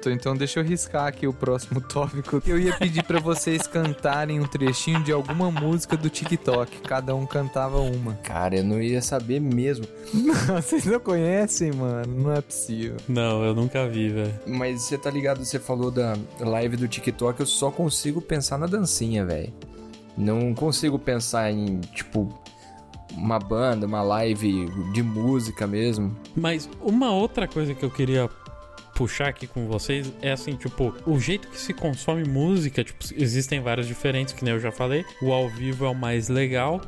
Então 0.07 0.35
deixa 0.35 0.61
eu 0.61 0.63
riscar 0.63 1.05
aqui 1.07 1.27
o 1.27 1.33
próximo 1.33 1.81
tópico. 1.85 2.41
Eu 2.47 2.57
ia 2.57 2.77
pedir 2.77 3.03
para 3.03 3.19
vocês 3.19 3.67
cantarem 3.67 4.39
um 4.39 4.47
trechinho 4.47 5.03
de 5.03 5.11
alguma 5.11 5.51
música 5.51 5.97
do 5.97 6.09
TikTok. 6.09 6.79
Cada 6.81 7.13
um 7.13 7.25
cantava 7.25 7.79
uma. 7.79 8.13
Cara, 8.23 8.55
eu 8.55 8.63
não 8.63 8.81
ia 8.81 9.01
saber 9.01 9.41
mesmo. 9.41 9.85
vocês 10.63 10.85
não 10.85 10.99
conhecem, 10.99 11.73
mano? 11.73 12.23
Não 12.23 12.31
é 12.31 12.39
possível. 12.41 12.95
Não, 13.07 13.43
eu 13.43 13.53
nunca 13.53 13.85
vi, 13.89 14.07
velho. 14.07 14.33
Mas 14.47 14.83
você 14.83 14.97
tá 14.97 15.11
ligado, 15.11 15.43
você 15.43 15.59
falou 15.59 15.91
da 15.91 16.15
live 16.39 16.77
do 16.77 16.87
TikTok, 16.87 17.41
eu 17.41 17.45
só 17.45 17.69
consigo 17.69 18.21
pensar 18.21 18.57
na 18.57 18.65
dancinha, 18.65 19.25
velho. 19.25 19.51
Não 20.19 20.53
consigo 20.53 20.99
pensar 20.99 21.49
em, 21.49 21.79
tipo, 21.79 22.27
uma 23.13 23.39
banda, 23.39 23.87
uma 23.87 24.01
live 24.01 24.65
de 24.91 25.01
música 25.01 25.65
mesmo. 25.65 26.15
Mas 26.35 26.69
uma 26.81 27.11
outra 27.11 27.47
coisa 27.47 27.73
que 27.73 27.83
eu 27.83 27.89
queria 27.89 28.29
puxar 28.95 29.29
aqui 29.29 29.47
com 29.47 29.65
vocês 29.65 30.11
é 30.21 30.33
assim, 30.33 30.57
tipo, 30.57 30.93
o 31.05 31.17
jeito 31.17 31.47
que 31.47 31.57
se 31.57 31.73
consome 31.73 32.25
música, 32.25 32.83
tipo, 32.83 32.99
existem 33.15 33.61
vários 33.61 33.87
diferentes, 33.87 34.33
que 34.33 34.43
nem 34.43 34.53
eu 34.53 34.59
já 34.59 34.73
falei. 34.73 35.05
O 35.21 35.31
ao 35.31 35.47
vivo 35.47 35.85
é 35.85 35.89
o 35.89 35.95
mais 35.95 36.27
legal, 36.27 36.81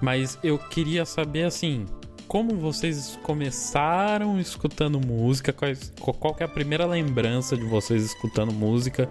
mas 0.00 0.38
eu 0.44 0.56
queria 0.56 1.04
saber 1.04 1.42
assim, 1.42 1.84
como 2.28 2.56
vocês 2.56 3.18
começaram 3.22 4.38
escutando 4.38 5.00
música, 5.04 5.52
qual 6.00 6.34
que 6.34 6.44
é 6.44 6.46
a 6.46 6.48
primeira 6.48 6.86
lembrança 6.86 7.56
de 7.56 7.64
vocês 7.64 8.04
escutando 8.04 8.52
música 8.52 9.08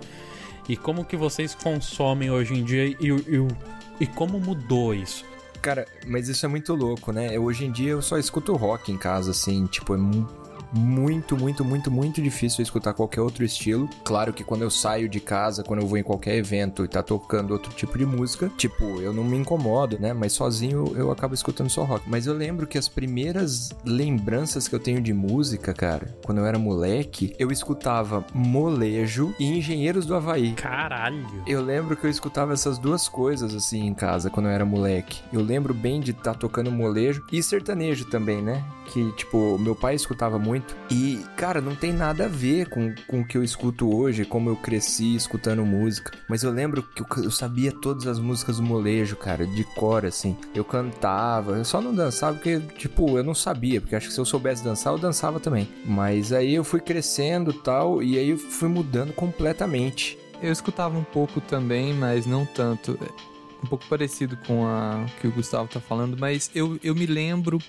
e 0.67 0.75
como 0.75 1.05
que 1.05 1.15
vocês 1.15 1.53
consomem 1.55 2.31
hoje 2.31 2.53
em 2.53 2.63
dia 2.63 2.85
e, 2.87 2.95
e, 2.99 3.47
e 3.99 4.07
como 4.07 4.39
mudou 4.39 4.93
isso? 4.93 5.25
Cara, 5.61 5.87
mas 6.05 6.29
isso 6.29 6.45
é 6.45 6.49
muito 6.49 6.73
louco, 6.75 7.11
né? 7.11 7.37
Hoje 7.39 7.65
em 7.65 7.71
dia 7.71 7.91
eu 7.91 8.01
só 8.01 8.17
escuto 8.17 8.53
rock 8.53 8.91
em 8.91 8.97
casa, 8.97 9.31
assim, 9.31 9.65
tipo, 9.65 9.95
é 9.95 9.97
muito, 10.73 11.37
muito, 11.37 11.63
muito, 11.63 11.91
muito 11.91 12.21
difícil 12.21 12.61
escutar 12.61 12.93
qualquer 12.93 13.21
outro 13.21 13.43
estilo. 13.43 13.89
Claro 14.03 14.33
que 14.33 14.43
quando 14.43 14.63
eu 14.63 14.69
saio 14.69 15.07
de 15.07 15.19
casa, 15.19 15.63
quando 15.63 15.81
eu 15.81 15.87
vou 15.87 15.97
em 15.97 16.03
qualquer 16.03 16.35
evento 16.35 16.83
e 16.83 16.87
tá 16.87 17.01
tocando 17.01 17.51
outro 17.51 17.71
tipo 17.73 17.97
de 17.97 18.05
música, 18.05 18.51
tipo, 18.57 19.01
eu 19.01 19.13
não 19.13 19.23
me 19.23 19.37
incomodo, 19.37 19.99
né? 19.99 20.13
Mas 20.13 20.33
sozinho 20.33 20.93
eu 20.95 21.11
acabo 21.11 21.33
escutando 21.33 21.69
só 21.69 21.83
rock. 21.83 22.09
Mas 22.09 22.27
eu 22.27 22.33
lembro 22.33 22.67
que 22.67 22.77
as 22.77 22.87
primeiras 22.87 23.69
lembranças 23.85 24.67
que 24.67 24.75
eu 24.75 24.79
tenho 24.79 25.01
de 25.01 25.13
música, 25.13 25.73
cara, 25.73 26.17
quando 26.23 26.39
eu 26.39 26.45
era 26.45 26.57
moleque, 26.57 27.33
eu 27.37 27.51
escutava 27.51 28.25
Molejo 28.33 29.33
e 29.39 29.45
Engenheiros 29.45 30.05
do 30.05 30.15
Havaí. 30.15 30.53
Caralho! 30.53 31.43
Eu 31.47 31.61
lembro 31.61 31.95
que 31.95 32.05
eu 32.05 32.09
escutava 32.09 32.53
essas 32.53 32.77
duas 32.77 33.07
coisas 33.07 33.53
assim 33.53 33.85
em 33.85 33.93
casa 33.93 34.29
quando 34.29 34.47
eu 34.47 34.51
era 34.51 34.65
moleque. 34.65 35.21
Eu 35.31 35.41
lembro 35.41 35.73
bem 35.73 35.99
de 35.99 36.11
estar 36.11 36.33
tá 36.33 36.39
tocando 36.39 36.71
molejo 36.71 37.23
e 37.31 37.41
sertanejo 37.41 38.05
também, 38.05 38.41
né? 38.41 38.63
Que, 38.85 39.11
tipo, 39.13 39.57
meu 39.57 39.75
pai 39.75 39.95
escutava 39.95 40.37
muito. 40.37 40.75
E, 40.89 41.23
cara, 41.35 41.59
não 41.59 41.75
tem 41.75 41.91
nada 41.91 42.25
a 42.25 42.27
ver 42.27 42.69
com, 42.69 42.93
com 43.07 43.21
o 43.21 43.27
que 43.27 43.37
eu 43.37 43.43
escuto 43.43 43.93
hoje, 43.95 44.25
como 44.25 44.49
eu 44.49 44.55
cresci 44.55 45.15
escutando 45.15 45.65
música. 45.65 46.11
Mas 46.29 46.43
eu 46.43 46.51
lembro 46.51 46.83
que 46.83 47.01
eu, 47.01 47.23
eu 47.23 47.31
sabia 47.31 47.71
todas 47.71 48.07
as 48.07 48.19
músicas 48.19 48.57
do 48.57 48.63
molejo, 48.63 49.15
cara, 49.15 49.45
de 49.45 49.63
cor, 49.75 50.05
assim. 50.05 50.37
Eu 50.53 50.63
cantava, 50.63 51.57
eu 51.57 51.65
só 51.65 51.81
não 51.81 51.93
dançava 51.93 52.35
porque, 52.35 52.59
tipo, 52.77 53.17
eu 53.17 53.23
não 53.23 53.33
sabia, 53.33 53.81
porque 53.81 53.95
acho 53.95 54.07
que 54.07 54.13
se 54.13 54.19
eu 54.19 54.25
soubesse 54.25 54.63
dançar, 54.63 54.93
eu 54.93 54.99
dançava 54.99 55.39
também. 55.39 55.67
Mas 55.85 56.31
aí 56.31 56.53
eu 56.53 56.63
fui 56.63 56.79
crescendo 56.79 57.51
tal, 57.53 58.01
e 58.01 58.17
aí 58.17 58.29
eu 58.29 58.37
fui 58.37 58.69
mudando 58.69 59.13
completamente. 59.13 60.17
Eu 60.41 60.51
escutava 60.51 60.97
um 60.97 61.03
pouco 61.03 61.41
também, 61.41 61.93
mas 61.93 62.25
não 62.25 62.45
tanto. 62.45 62.97
Um 63.63 63.67
pouco 63.67 63.85
parecido 63.87 64.37
com 64.45 64.67
a 64.67 65.05
que 65.19 65.27
o 65.27 65.31
Gustavo 65.31 65.67
tá 65.67 65.79
falando, 65.79 66.17
mas 66.19 66.51
eu, 66.53 66.79
eu 66.83 66.93
me 66.93 67.05
lembro 67.05 67.59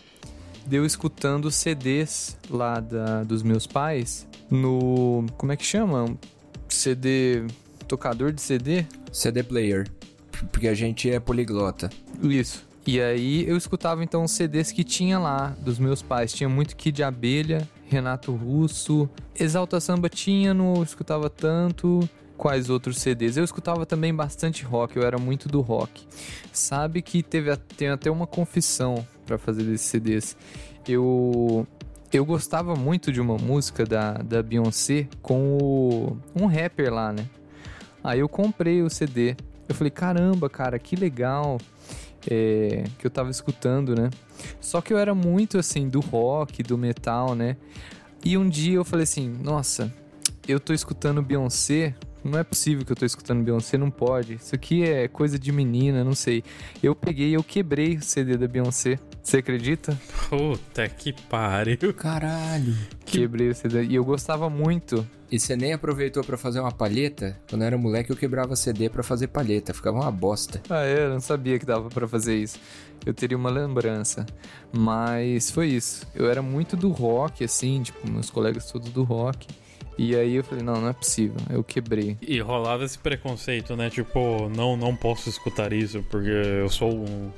deu 0.66 0.84
escutando 0.84 1.50
CDs 1.50 2.36
lá 2.50 2.80
da, 2.80 3.22
dos 3.22 3.42
meus 3.42 3.66
pais 3.66 4.26
no. 4.50 5.24
Como 5.36 5.52
é 5.52 5.56
que 5.56 5.64
chama? 5.64 6.16
CD. 6.68 7.46
Tocador 7.88 8.32
de 8.32 8.42
CD? 8.42 8.84
CD 9.12 9.42
player. 9.42 9.88
Porque 10.50 10.68
a 10.68 10.74
gente 10.74 11.10
é 11.10 11.20
poliglota. 11.20 11.88
Isso. 12.22 12.66
E 12.86 13.00
aí 13.00 13.48
eu 13.48 13.56
escutava 13.56 14.04
então 14.04 14.22
os 14.22 14.30
CDs 14.30 14.70
que 14.70 14.84
tinha 14.84 15.18
lá 15.18 15.56
dos 15.60 15.78
meus 15.78 16.02
pais. 16.02 16.32
Tinha 16.32 16.48
muito 16.48 16.76
Kid 16.76 17.02
Abelha, 17.02 17.68
Renato 17.88 18.32
Russo, 18.32 19.08
Exalta 19.38 19.80
Samba 19.80 20.08
tinha, 20.08 20.52
não 20.52 20.82
escutava 20.82 21.30
tanto. 21.30 22.08
Quais 22.36 22.68
outros 22.68 22.98
CDs? 22.98 23.36
Eu 23.36 23.44
escutava 23.44 23.86
também 23.86 24.14
bastante 24.14 24.64
rock, 24.64 24.96
eu 24.96 25.02
era 25.02 25.18
muito 25.18 25.48
do 25.48 25.60
rock. 25.60 26.06
Sabe 26.52 27.02
que 27.02 27.22
teve 27.22 27.54
tem 27.76 27.88
até 27.88 28.10
uma 28.10 28.26
confissão 28.26 29.06
para 29.24 29.38
fazer 29.38 29.64
desses 29.64 29.86
CDs. 29.86 30.36
Eu 30.86 31.66
eu 32.12 32.24
gostava 32.24 32.74
muito 32.74 33.10
de 33.10 33.20
uma 33.20 33.36
música 33.36 33.84
da, 33.84 34.12
da 34.14 34.42
Beyoncé 34.42 35.08
com 35.20 35.58
o, 35.58 36.18
um 36.34 36.46
rapper 36.46 36.92
lá, 36.92 37.12
né? 37.12 37.26
Aí 38.02 38.20
eu 38.20 38.28
comprei 38.28 38.82
o 38.82 38.88
CD. 38.88 39.36
Eu 39.68 39.74
falei, 39.74 39.90
caramba, 39.90 40.48
cara, 40.48 40.78
que 40.78 40.94
legal 40.94 41.58
é, 42.30 42.84
que 42.98 43.06
eu 43.06 43.10
tava 43.10 43.30
escutando, 43.30 43.94
né? 43.94 44.10
Só 44.60 44.80
que 44.80 44.92
eu 44.92 44.98
era 44.98 45.14
muito 45.14 45.58
assim 45.58 45.88
do 45.88 46.00
rock, 46.00 46.62
do 46.62 46.78
metal, 46.78 47.34
né? 47.34 47.56
E 48.24 48.36
um 48.38 48.48
dia 48.48 48.76
eu 48.76 48.84
falei 48.84 49.04
assim, 49.04 49.28
nossa, 49.42 49.92
eu 50.46 50.60
tô 50.60 50.72
escutando 50.72 51.22
Beyoncé 51.22 51.94
não 52.26 52.38
é 52.38 52.44
possível 52.44 52.84
que 52.84 52.92
eu 52.92 52.96
tô 52.96 53.06
escutando 53.06 53.42
Beyoncé, 53.42 53.78
não 53.78 53.90
pode. 53.90 54.34
Isso 54.34 54.54
aqui 54.54 54.82
é 54.82 55.08
coisa 55.08 55.38
de 55.38 55.52
menina, 55.52 56.04
não 56.04 56.14
sei. 56.14 56.42
Eu 56.82 56.94
peguei 56.94 57.30
e 57.30 57.34
eu 57.34 57.42
quebrei 57.42 57.96
o 57.96 58.02
CD 58.02 58.36
da 58.36 58.46
Beyoncé. 58.46 58.98
Você 59.22 59.38
acredita? 59.38 59.98
Puta 60.28 60.88
que 60.88 61.12
pariu. 61.12 61.94
Caralho. 61.94 62.76
Quebrei 63.04 63.48
o 63.48 63.54
CD. 63.54 63.84
E 63.84 63.94
eu 63.94 64.04
gostava 64.04 64.48
muito. 64.50 65.06
E 65.30 65.40
você 65.40 65.56
nem 65.56 65.72
aproveitou 65.72 66.22
para 66.22 66.36
fazer 66.36 66.60
uma 66.60 66.70
palheta? 66.70 67.36
Quando 67.48 67.62
eu 67.62 67.66
era 67.66 67.78
moleque, 67.78 68.10
eu 68.10 68.16
quebrava 68.16 68.54
CD 68.54 68.88
para 68.88 69.02
fazer 69.02 69.26
palheta. 69.28 69.74
Ficava 69.74 69.98
uma 69.98 70.12
bosta. 70.12 70.62
Ah, 70.70 70.84
é? 70.84 71.06
Eu 71.06 71.10
não 71.10 71.20
sabia 71.20 71.58
que 71.58 71.66
dava 71.66 71.88
para 71.88 72.06
fazer 72.06 72.36
isso. 72.36 72.60
Eu 73.04 73.12
teria 73.12 73.36
uma 73.36 73.50
lembrança. 73.50 74.24
Mas 74.72 75.50
foi 75.50 75.68
isso. 75.68 76.06
Eu 76.14 76.30
era 76.30 76.40
muito 76.42 76.76
do 76.76 76.90
rock, 76.90 77.42
assim, 77.42 77.82
tipo, 77.82 78.08
meus 78.08 78.30
colegas 78.30 78.70
todos 78.70 78.90
do 78.90 79.02
rock. 79.02 79.48
E 79.98 80.14
aí 80.14 80.34
eu 80.34 80.44
falei, 80.44 80.62
não, 80.62 80.80
não 80.80 80.88
é 80.88 80.92
possível. 80.92 81.40
Eu 81.48 81.64
quebrei. 81.64 82.16
E 82.20 82.38
rolava 82.40 82.84
esse 82.84 82.98
preconceito, 82.98 83.74
né? 83.74 83.88
Tipo, 83.88 84.48
não, 84.54 84.76
não 84.76 84.94
posso 84.94 85.28
escutar 85.28 85.72
isso 85.72 86.04
porque 86.10 86.28
eu 86.28 86.68
sou 86.68 86.94
um, 86.94 87.30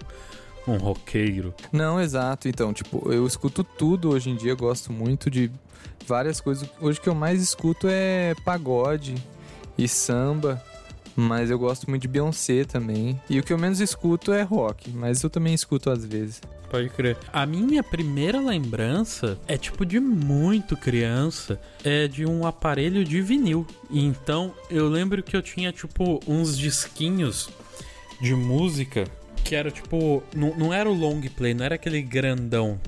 um 0.66 0.76
roqueiro. 0.76 1.54
Não, 1.72 2.00
exato. 2.00 2.48
Então, 2.48 2.72
tipo, 2.72 3.12
eu 3.12 3.26
escuto 3.26 3.62
tudo 3.62 4.10
hoje 4.10 4.30
em 4.30 4.36
dia, 4.36 4.54
gosto 4.54 4.92
muito 4.92 5.30
de 5.30 5.50
várias 6.06 6.40
coisas. 6.40 6.68
Hoje 6.80 6.98
o 6.98 7.02
que 7.02 7.08
eu 7.08 7.14
mais 7.14 7.40
escuto 7.40 7.86
é 7.88 8.34
pagode 8.44 9.14
e 9.76 9.86
samba. 9.86 10.62
Mas 11.20 11.50
eu 11.50 11.58
gosto 11.58 11.90
muito 11.90 12.02
de 12.02 12.08
Beyoncé 12.08 12.62
também. 12.62 13.20
E 13.28 13.40
o 13.40 13.42
que 13.42 13.52
eu 13.52 13.58
menos 13.58 13.80
escuto 13.80 14.32
é 14.32 14.42
rock, 14.42 14.88
mas 14.90 15.20
eu 15.20 15.28
também 15.28 15.52
escuto 15.52 15.90
às 15.90 16.04
vezes. 16.04 16.40
Pode 16.70 16.88
crer. 16.90 17.16
A 17.32 17.44
minha 17.44 17.82
primeira 17.82 18.40
lembrança 18.40 19.36
é 19.48 19.58
tipo 19.58 19.84
de 19.84 19.98
muito 19.98 20.76
criança, 20.76 21.60
é 21.82 22.06
de 22.06 22.24
um 22.24 22.46
aparelho 22.46 23.04
de 23.04 23.20
vinil. 23.20 23.66
Então 23.90 24.54
eu 24.70 24.88
lembro 24.88 25.20
que 25.20 25.36
eu 25.36 25.42
tinha 25.42 25.72
tipo 25.72 26.20
uns 26.24 26.56
disquinhos 26.56 27.50
de 28.20 28.36
música 28.36 29.04
que 29.42 29.56
era 29.56 29.72
tipo. 29.72 30.22
Não, 30.36 30.56
não 30.56 30.72
era 30.72 30.88
o 30.88 30.94
long 30.94 31.20
play, 31.36 31.52
não 31.52 31.64
era 31.64 31.74
aquele 31.74 32.00
grandão. 32.00 32.80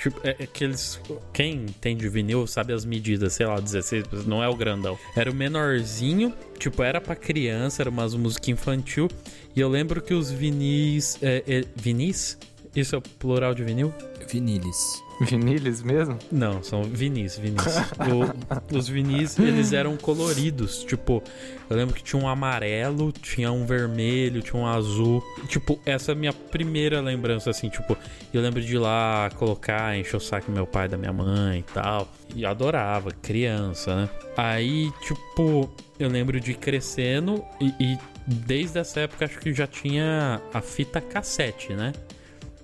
Tipo, 0.00 0.18
é, 0.26 0.30
aqueles. 0.42 0.98
Quem 1.30 1.66
tem 1.78 1.94
de 1.94 2.08
vinil 2.08 2.46
sabe 2.46 2.72
as 2.72 2.86
medidas, 2.86 3.34
sei 3.34 3.44
lá, 3.44 3.60
16, 3.60 4.24
não 4.26 4.42
é 4.42 4.48
o 4.48 4.56
grandão. 4.56 4.98
Era 5.14 5.30
o 5.30 5.34
menorzinho, 5.34 6.34
tipo, 6.58 6.82
era 6.82 7.02
pra 7.02 7.14
criança, 7.14 7.82
era 7.82 7.90
umas 7.90 8.14
música 8.14 8.50
infantil. 8.50 9.08
E 9.54 9.60
eu 9.60 9.68
lembro 9.68 10.00
que 10.00 10.14
os 10.14 10.30
vinis. 10.30 11.18
É, 11.22 11.44
é, 11.46 11.64
vinis? 11.76 12.38
Isso 12.74 12.94
é 12.94 12.98
o 12.98 13.02
plural 13.02 13.54
de 13.54 13.62
vinil? 13.62 13.92
Vinilis. 14.26 15.02
Viniles 15.28 15.82
mesmo? 15.82 16.18
Não, 16.32 16.62
são 16.62 16.82
vinis, 16.82 17.36
vinis. 17.36 17.60
O, 18.00 18.76
os 18.76 18.88
vinis, 18.88 19.38
eles 19.38 19.72
eram 19.72 19.96
coloridos. 19.96 20.82
Tipo, 20.84 21.22
eu 21.68 21.76
lembro 21.76 21.94
que 21.94 22.02
tinha 22.02 22.20
um 22.20 22.26
amarelo, 22.26 23.12
tinha 23.12 23.52
um 23.52 23.66
vermelho, 23.66 24.40
tinha 24.40 24.60
um 24.60 24.66
azul. 24.66 25.22
Tipo, 25.46 25.78
essa 25.84 26.12
é 26.12 26.14
a 26.14 26.16
minha 26.16 26.32
primeira 26.32 27.00
lembrança, 27.00 27.50
assim, 27.50 27.68
tipo, 27.68 27.96
eu 28.32 28.40
lembro 28.40 28.60
de 28.62 28.74
ir 28.74 28.78
lá 28.78 29.30
colocar, 29.36 29.96
encher 29.96 30.16
o 30.16 30.20
saco 30.20 30.50
do 30.50 30.52
meu 30.52 30.66
pai, 30.66 30.88
da 30.88 30.96
minha 30.96 31.12
mãe 31.12 31.60
e 31.60 31.72
tal. 31.74 32.08
E 32.34 32.46
adorava, 32.46 33.10
criança, 33.10 33.94
né? 33.94 34.10
Aí, 34.36 34.90
tipo, 35.02 35.70
eu 35.98 36.08
lembro 36.08 36.40
de 36.40 36.52
ir 36.52 36.56
crescendo 36.56 37.44
e, 37.60 37.74
e 37.78 37.98
desde 38.26 38.78
essa 38.78 39.00
época 39.00 39.26
acho 39.26 39.38
que 39.38 39.52
já 39.52 39.66
tinha 39.66 40.40
a 40.52 40.60
fita 40.60 41.00
cassete, 41.00 41.74
né? 41.74 41.92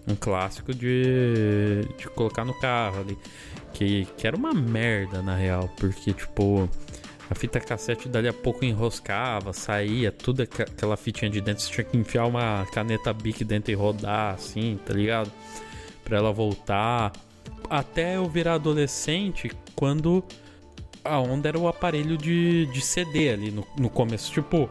Um 0.06 0.14
clássico 0.14 0.72
de, 0.72 1.82
de 1.98 2.08
colocar 2.08 2.44
no 2.44 2.54
carro 2.58 3.00
ali. 3.00 3.18
Que, 3.72 4.06
que 4.16 4.26
era 4.26 4.36
uma 4.36 4.54
merda, 4.54 5.20
na 5.20 5.34
real, 5.36 5.68
porque, 5.76 6.12
tipo, 6.12 6.68
a 7.28 7.34
fita 7.34 7.60
cassete 7.60 8.08
dali 8.08 8.28
a 8.28 8.32
pouco 8.32 8.64
enroscava, 8.64 9.52
saía, 9.52 10.10
tudo 10.10 10.42
aquela 10.42 10.96
fitinha 10.96 11.30
de 11.30 11.40
dentro, 11.40 11.62
você 11.62 11.72
tinha 11.72 11.84
que 11.84 11.96
enfiar 11.96 12.26
uma 12.26 12.66
caneta 12.72 13.12
bic 13.12 13.44
dentro 13.44 13.72
e 13.72 13.74
rodar, 13.74 14.34
assim, 14.34 14.78
tá 14.86 14.94
ligado? 14.94 15.30
Pra 16.04 16.18
ela 16.18 16.32
voltar. 16.32 17.12
Até 17.68 18.16
eu 18.16 18.26
virar 18.28 18.54
adolescente, 18.54 19.50
quando 19.74 20.24
a 21.04 21.18
onda 21.20 21.48
era 21.48 21.58
o 21.58 21.68
aparelho 21.68 22.16
de, 22.16 22.66
de 22.66 22.80
CD 22.80 23.30
ali 23.30 23.50
no, 23.50 23.66
no 23.78 23.90
começo. 23.90 24.32
Tipo, 24.32 24.68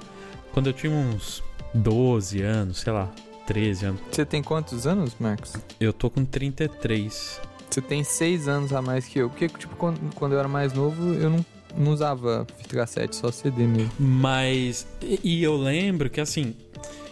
quando 0.52 0.68
eu 0.68 0.74
tinha 0.74 0.92
uns 0.92 1.44
12 1.74 2.42
anos, 2.42 2.80
sei 2.80 2.94
lá, 2.94 3.12
13 3.46 3.86
anos. 3.86 4.02
Você 4.12 4.26
tem 4.26 4.42
quantos 4.42 4.88
anos, 4.88 5.16
Marcos? 5.20 5.54
Eu 5.80 5.94
tô 5.94 6.10
com 6.10 6.26
33. 6.26 7.42
Você 7.70 7.82
tem 7.82 8.04
6 8.04 8.48
anos 8.48 8.74
a 8.74 8.82
mais 8.82 9.06
que 9.06 9.20
eu. 9.20 9.30
Porque, 9.30 9.48
tipo, 9.50 9.76
quando, 9.76 10.00
quando 10.16 10.34
eu 10.34 10.40
era 10.40 10.48
mais 10.48 10.74
novo, 10.74 11.14
eu 11.14 11.30
não, 11.30 11.46
não 11.78 11.92
usava 11.92 12.46
fita 12.58 12.76
cassete, 12.76 13.16
só 13.16 13.32
CD 13.32 13.66
mesmo. 13.66 13.92
Mas. 14.00 14.88
E, 15.02 15.20
e 15.24 15.44
eu 15.44 15.56
lembro 15.58 16.10
que, 16.10 16.22
assim, 16.22 16.56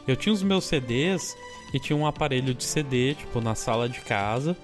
eu 0.08 0.16
tinha 0.16 0.34
os 0.34 0.44
meus 0.44 0.66
CDs 0.66 1.36
e 1.74 1.80
tinha 1.80 1.98
um 1.98 2.06
aparelho 2.06 2.54
de 2.54 2.64
CD, 2.64 3.16
tipo, 3.16 3.42
na 3.42 3.56
sala 3.56 3.90
de 3.90 4.00
casa. 4.02 4.56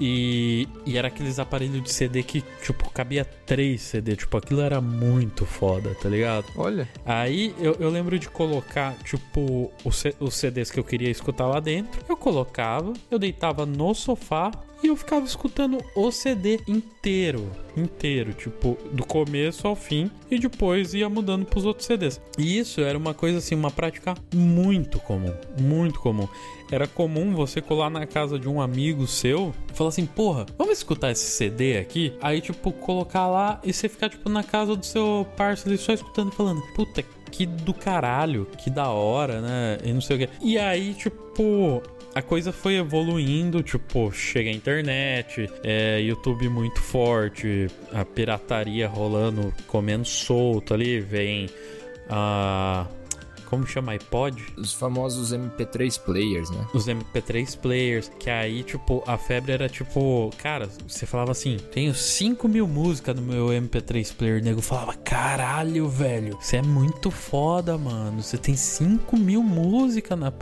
E, 0.00 0.68
e 0.84 0.96
era 0.96 1.08
aqueles 1.08 1.38
aparelhos 1.38 1.82
de 1.82 1.92
CD 1.92 2.22
que, 2.22 2.42
tipo, 2.62 2.90
cabia 2.90 3.24
três 3.24 3.82
CD. 3.82 4.16
Tipo, 4.16 4.36
aquilo 4.36 4.60
era 4.60 4.80
muito 4.80 5.46
foda, 5.46 5.94
tá 5.94 6.08
ligado? 6.08 6.46
Olha. 6.56 6.88
Aí 7.04 7.54
eu, 7.58 7.76
eu 7.78 7.90
lembro 7.90 8.18
de 8.18 8.28
colocar, 8.28 8.94
tipo, 9.04 9.70
os, 9.84 10.02
os 10.18 10.34
CDs 10.34 10.70
que 10.70 10.80
eu 10.80 10.84
queria 10.84 11.10
escutar 11.10 11.46
lá 11.46 11.60
dentro. 11.60 12.02
Eu 12.08 12.16
colocava, 12.16 12.92
eu 13.10 13.18
deitava 13.18 13.64
no 13.66 13.94
sofá 13.94 14.50
e 14.82 14.88
eu 14.88 14.96
ficava 14.96 15.24
escutando 15.24 15.78
o 15.94 16.10
CD 16.10 16.60
inteiro, 16.66 17.50
inteiro, 17.76 18.32
tipo, 18.32 18.76
do 18.92 19.04
começo 19.04 19.66
ao 19.66 19.76
fim 19.76 20.10
e 20.30 20.38
depois 20.38 20.92
ia 20.94 21.08
mudando 21.08 21.46
pros 21.46 21.64
outros 21.64 21.86
CDs. 21.86 22.20
E 22.38 22.58
isso 22.58 22.80
era 22.80 22.98
uma 22.98 23.14
coisa 23.14 23.38
assim, 23.38 23.54
uma 23.54 23.70
prática 23.70 24.14
muito 24.34 24.98
comum, 24.98 25.34
muito 25.60 26.00
comum. 26.00 26.28
Era 26.70 26.86
comum 26.86 27.34
você 27.34 27.60
colar 27.60 27.90
na 27.90 28.06
casa 28.06 28.38
de 28.38 28.48
um 28.48 28.60
amigo 28.60 29.06
seu 29.06 29.54
e 29.70 29.76
falar 29.76 29.90
assim, 29.90 30.06
porra, 30.06 30.46
vamos 30.56 30.78
escutar 30.78 31.10
esse 31.10 31.30
CD 31.30 31.78
aqui? 31.78 32.14
Aí, 32.20 32.40
tipo, 32.40 32.72
colocar 32.72 33.28
lá 33.28 33.60
e 33.62 33.72
você 33.72 33.88
ficar, 33.88 34.08
tipo, 34.08 34.28
na 34.28 34.42
casa 34.42 34.74
do 34.74 34.84
seu 34.84 35.26
parceiro 35.36 35.78
só 35.78 35.92
escutando 35.92 36.32
e 36.32 36.34
falando, 36.34 36.62
puta, 36.74 37.04
que 37.30 37.46
do 37.46 37.74
caralho, 37.74 38.46
que 38.58 38.70
da 38.70 38.88
hora, 38.88 39.40
né? 39.40 39.78
E 39.84 39.92
não 39.92 40.00
sei 40.00 40.16
o 40.16 40.18
que. 40.20 40.28
E 40.42 40.58
aí, 40.58 40.94
tipo, 40.94 41.82
a 42.14 42.20
coisa 42.20 42.52
foi 42.52 42.76
evoluindo, 42.76 43.62
tipo, 43.62 44.12
chega 44.12 44.50
a 44.50 44.52
internet, 44.52 45.48
é, 45.62 46.00
YouTube 46.00 46.48
muito 46.48 46.80
forte, 46.80 47.68
a 47.92 48.04
pirataria 48.04 48.86
rolando, 48.86 49.52
comendo 49.66 50.04
solto 50.04 50.74
ali, 50.74 51.00
vem 51.00 51.48
a. 52.08 52.86
Como 53.46 53.66
chama? 53.66 53.92
iPod? 53.92 54.42
Os 54.56 54.72
famosos 54.72 55.30
MP3 55.30 56.00
players, 56.00 56.48
né? 56.48 56.66
Os 56.72 56.86
MP3 56.86 57.58
players, 57.58 58.10
que 58.18 58.30
aí, 58.30 58.62
tipo, 58.62 59.04
a 59.06 59.18
febre 59.18 59.52
era 59.52 59.68
tipo, 59.68 60.30
cara, 60.38 60.70
você 60.88 61.04
falava 61.04 61.32
assim: 61.32 61.58
tenho 61.70 61.94
5 61.94 62.48
mil 62.48 62.66
músicas 62.66 63.14
no 63.14 63.20
meu 63.20 63.48
MP3 63.48 64.14
player. 64.14 64.40
O 64.40 64.44
nego 64.44 64.62
falava: 64.62 64.94
caralho, 64.94 65.86
velho, 65.86 66.38
você 66.40 66.56
é 66.56 66.62
muito 66.62 67.10
foda, 67.10 67.76
mano. 67.76 68.22
Você 68.22 68.38
tem 68.38 68.56
5 68.56 69.18
mil 69.18 69.42
músicas 69.42 70.18
na. 70.18 70.32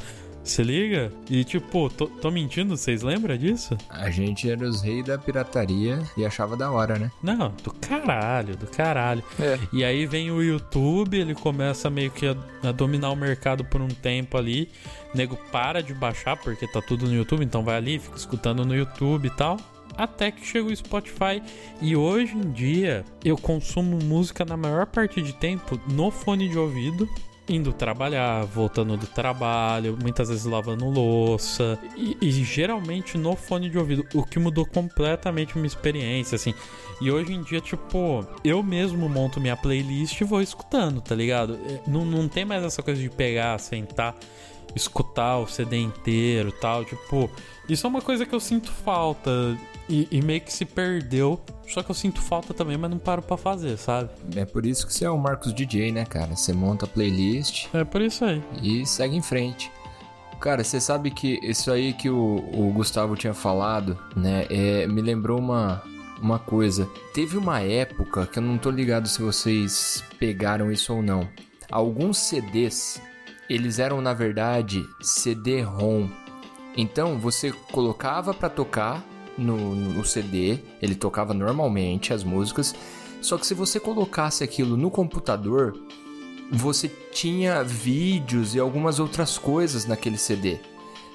Se 0.50 0.64
liga? 0.64 1.12
E 1.30 1.44
tipo, 1.44 1.88
tô, 1.88 2.08
tô, 2.08 2.28
mentindo, 2.28 2.76
vocês 2.76 3.02
lembram 3.02 3.36
disso? 3.36 3.78
A 3.88 4.10
gente 4.10 4.50
era 4.50 4.68
os 4.68 4.82
reis 4.82 5.04
da 5.04 5.16
pirataria 5.16 6.02
e 6.16 6.26
achava 6.26 6.56
da 6.56 6.72
hora, 6.72 6.98
né? 6.98 7.08
Não, 7.22 7.54
do 7.62 7.72
caralho, 7.72 8.56
do 8.56 8.66
caralho. 8.66 9.22
É. 9.38 9.56
E 9.72 9.84
aí 9.84 10.06
vem 10.06 10.32
o 10.32 10.42
YouTube, 10.42 11.20
ele 11.20 11.36
começa 11.36 11.88
meio 11.88 12.10
que 12.10 12.26
a, 12.26 12.36
a, 12.64 12.72
dominar 12.72 13.12
o 13.12 13.16
mercado 13.16 13.64
por 13.64 13.80
um 13.80 13.86
tempo 13.86 14.36
ali. 14.36 14.68
O 15.14 15.16
nego 15.16 15.36
para 15.52 15.84
de 15.84 15.94
baixar 15.94 16.36
porque 16.36 16.66
tá 16.66 16.82
tudo 16.82 17.06
no 17.06 17.14
YouTube, 17.14 17.44
então 17.44 17.62
vai 17.62 17.76
ali, 17.76 18.00
fica 18.00 18.16
escutando 18.16 18.64
no 18.64 18.74
YouTube 18.74 19.28
e 19.28 19.30
tal. 19.30 19.56
Até 19.96 20.32
que 20.32 20.44
chega 20.44 20.68
o 20.68 20.74
Spotify 20.74 21.40
e 21.80 21.94
hoje 21.94 22.36
em 22.36 22.50
dia 22.50 23.04
eu 23.24 23.38
consumo 23.38 24.00
música 24.02 24.44
na 24.44 24.56
maior 24.56 24.86
parte 24.86 25.22
de 25.22 25.32
tempo 25.32 25.80
no 25.88 26.10
fone 26.10 26.48
de 26.48 26.58
ouvido 26.58 27.08
indo 27.50 27.72
trabalhar, 27.72 28.44
voltando 28.44 28.96
do 28.96 29.06
trabalho, 29.06 29.98
muitas 30.00 30.28
vezes 30.28 30.44
lavando 30.44 30.88
louça 30.88 31.78
e, 31.96 32.16
e, 32.20 32.30
geralmente 32.44 33.18
no 33.18 33.34
fone 33.34 33.68
de 33.68 33.76
ouvido, 33.76 34.06
o 34.14 34.24
que 34.24 34.38
mudou 34.38 34.64
completamente 34.64 35.56
minha 35.56 35.66
experiência, 35.66 36.36
assim. 36.36 36.54
E 37.00 37.10
hoje 37.10 37.32
em 37.32 37.42
dia, 37.42 37.60
tipo, 37.60 38.24
eu 38.44 38.62
mesmo 38.62 39.08
monto 39.08 39.40
minha 39.40 39.56
playlist 39.56 40.20
e 40.20 40.24
vou 40.24 40.40
escutando, 40.40 41.00
tá 41.00 41.14
ligado? 41.14 41.58
É, 41.66 41.80
não, 41.90 42.04
não 42.04 42.28
tem 42.28 42.44
mais 42.44 42.62
essa 42.62 42.82
coisa 42.82 43.00
de 43.00 43.10
pegar, 43.10 43.58
sentar, 43.58 44.14
escutar 44.74 45.09
o 45.38 45.46
CD 45.46 45.78
inteiro 45.78 46.52
tal. 46.52 46.84
Tipo, 46.84 47.30
isso 47.68 47.86
é 47.86 47.90
uma 47.90 48.02
coisa 48.02 48.26
que 48.26 48.34
eu 48.34 48.40
sinto 48.40 48.70
falta 48.70 49.56
e, 49.88 50.06
e, 50.10 50.22
meio 50.22 50.40
que 50.40 50.52
se 50.52 50.64
perdeu. 50.64 51.40
Só 51.68 51.82
que 51.82 51.90
eu 51.90 51.94
sinto 51.94 52.20
falta 52.20 52.54
também, 52.54 52.76
mas 52.76 52.90
não 52.90 52.98
paro 52.98 53.22
pra 53.22 53.36
fazer, 53.36 53.76
sabe? 53.76 54.10
É 54.34 54.44
por 54.44 54.66
isso 54.66 54.86
que 54.86 54.92
você 54.94 55.04
é 55.04 55.10
o 55.10 55.18
Marcos 55.18 55.52
DJ, 55.52 55.92
né, 55.92 56.04
cara? 56.04 56.36
Você 56.36 56.52
monta 56.52 56.84
a 56.84 56.88
playlist. 56.88 57.66
É 57.72 57.84
por 57.84 58.00
isso 58.00 58.24
aí. 58.24 58.42
E 58.62 58.86
segue 58.86 59.16
em 59.16 59.22
frente. 59.22 59.70
Cara, 60.40 60.64
você 60.64 60.80
sabe 60.80 61.10
que 61.10 61.38
isso 61.42 61.70
aí 61.70 61.92
que 61.92 62.08
o, 62.08 62.44
o 62.52 62.72
Gustavo 62.72 63.14
tinha 63.14 63.34
falado, 63.34 63.98
né? 64.16 64.46
É, 64.48 64.86
me 64.86 65.02
lembrou 65.02 65.38
uma, 65.38 65.82
uma 66.20 66.38
coisa. 66.38 66.88
Teve 67.12 67.36
uma 67.36 67.60
época 67.60 68.26
que 68.26 68.38
eu 68.38 68.42
não 68.42 68.56
tô 68.56 68.70
ligado 68.70 69.06
se 69.06 69.20
vocês 69.20 70.02
pegaram 70.18 70.72
isso 70.72 70.94
ou 70.94 71.02
não. 71.02 71.28
Alguns 71.70 72.18
CDs, 72.18 73.00
eles 73.50 73.80
eram 73.80 74.00
na 74.00 74.14
verdade 74.14 74.88
CD-ROM. 75.02 76.08
Então 76.76 77.18
você 77.18 77.50
colocava 77.72 78.32
para 78.32 78.48
tocar 78.48 79.04
no, 79.36 79.74
no 79.74 80.04
CD, 80.04 80.60
ele 80.80 80.94
tocava 80.94 81.34
normalmente 81.34 82.14
as 82.14 82.22
músicas, 82.22 82.74
só 83.20 83.36
que 83.36 83.46
se 83.46 83.52
você 83.52 83.80
colocasse 83.80 84.44
aquilo 84.44 84.76
no 84.76 84.88
computador, 84.88 85.76
você 86.52 86.88
tinha 87.12 87.64
vídeos 87.64 88.54
e 88.54 88.60
algumas 88.60 89.00
outras 89.00 89.36
coisas 89.36 89.84
naquele 89.84 90.16
CD, 90.16 90.58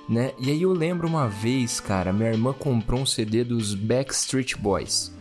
né? 0.09 0.33
E 0.37 0.51
aí 0.51 0.61
eu 0.61 0.73
lembro 0.73 1.07
uma 1.07 1.29
vez, 1.29 1.79
cara, 1.79 2.11
minha 2.11 2.29
irmã 2.29 2.51
comprou 2.51 3.01
um 3.01 3.05
CD 3.05 3.45
dos 3.45 3.73
Backstreet 3.73 4.57
Boys. 4.57 5.13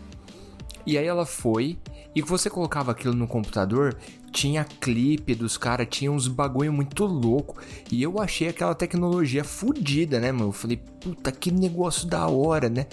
E 0.85 0.99
aí 0.99 1.07
ela 1.07 1.25
foi 1.25 1.79
e 2.15 2.23
você 2.23 2.51
colocava 2.51 2.93
aquilo 2.93 3.15
no 3.15 3.27
computador, 3.27 3.97
tinha 4.35 4.65
clipe 4.65 5.33
dos 5.33 5.57
caras, 5.57 5.87
tinha 5.89 6.11
uns 6.11 6.27
bagulho 6.27 6.73
muito 6.73 7.07
louco. 7.07 7.57
E 7.91 8.03
eu 8.03 8.21
achei 8.21 8.49
aquela 8.49 8.75
tecnologia 8.75 9.45
fodida, 9.45 10.19
né, 10.19 10.33
mano? 10.33 10.49
Eu 10.49 10.53
falei, 10.53 10.77
puta, 11.01 11.31
que 11.31 11.53
negócio 11.53 12.09
da 12.09 12.27
hora, 12.27 12.69
né? 12.69 12.87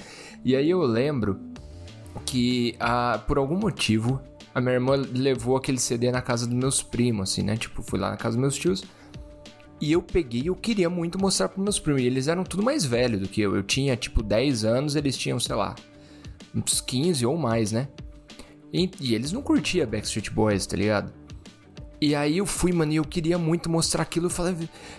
E 0.46 0.56
aí 0.56 0.70
eu 0.70 0.82
lembro 0.84 1.40
que, 2.26 2.76
ah, 2.80 3.20
por 3.28 3.40
algum 3.40 3.58
motivo, 3.58 4.22
a 4.54 4.62
minha 4.62 4.76
irmã 4.76 4.96
levou 4.96 5.58
aquele 5.58 5.80
CD 5.80 6.12
na 6.12 6.22
casa 6.22 6.46
dos 6.46 6.56
meus 6.56 6.84
primos, 6.84 7.32
assim, 7.32 7.42
né? 7.42 7.58
Tipo, 7.58 7.82
fui 7.82 8.00
lá 8.00 8.12
na 8.12 8.18
casa 8.18 8.38
dos 8.38 8.42
meus 8.42 8.56
tios. 8.56 8.84
E 9.82 9.92
eu 9.92 10.04
peguei 10.04 10.44
eu 10.46 10.56
queria 10.56 10.92
muito 10.92 11.18
mostrar 11.20 11.50
pros 11.50 11.64
meus 11.64 11.80
primos. 11.80 12.04
E 12.04 12.06
eles 12.06 12.28
eram 12.28 12.44
tudo 12.44 12.62
mais 12.62 12.86
velhos 12.86 13.20
do 13.20 13.28
que 13.28 13.42
eu. 13.42 13.56
Eu 13.56 13.64
tinha, 13.64 13.98
tipo, 13.98 14.22
10 14.22 14.64
anos, 14.64 14.96
eles 14.96 15.18
tinham, 15.18 15.40
sei 15.40 15.56
lá, 15.56 15.74
uns 16.54 16.80
15 16.80 17.26
ou 17.26 17.36
mais, 17.36 17.72
né? 17.72 17.88
E, 18.72 18.90
e 19.02 19.16
eles 19.16 19.32
não 19.32 19.42
curtiam 19.42 19.88
Backstreet 19.88 20.30
Boys, 20.30 20.68
tá 20.68 20.78
ligado? 20.78 21.12
E 22.02 22.16
aí 22.16 22.40
eu 22.40 22.48
fui, 22.48 22.74
mano, 22.74 22.92
e 22.92 22.96
eu 22.96 23.06
queria 23.06 23.38
muito 23.38 23.70
mostrar 23.70 24.02
aquilo. 24.02 24.26
Eu 24.26 24.32
falei, 24.32 24.58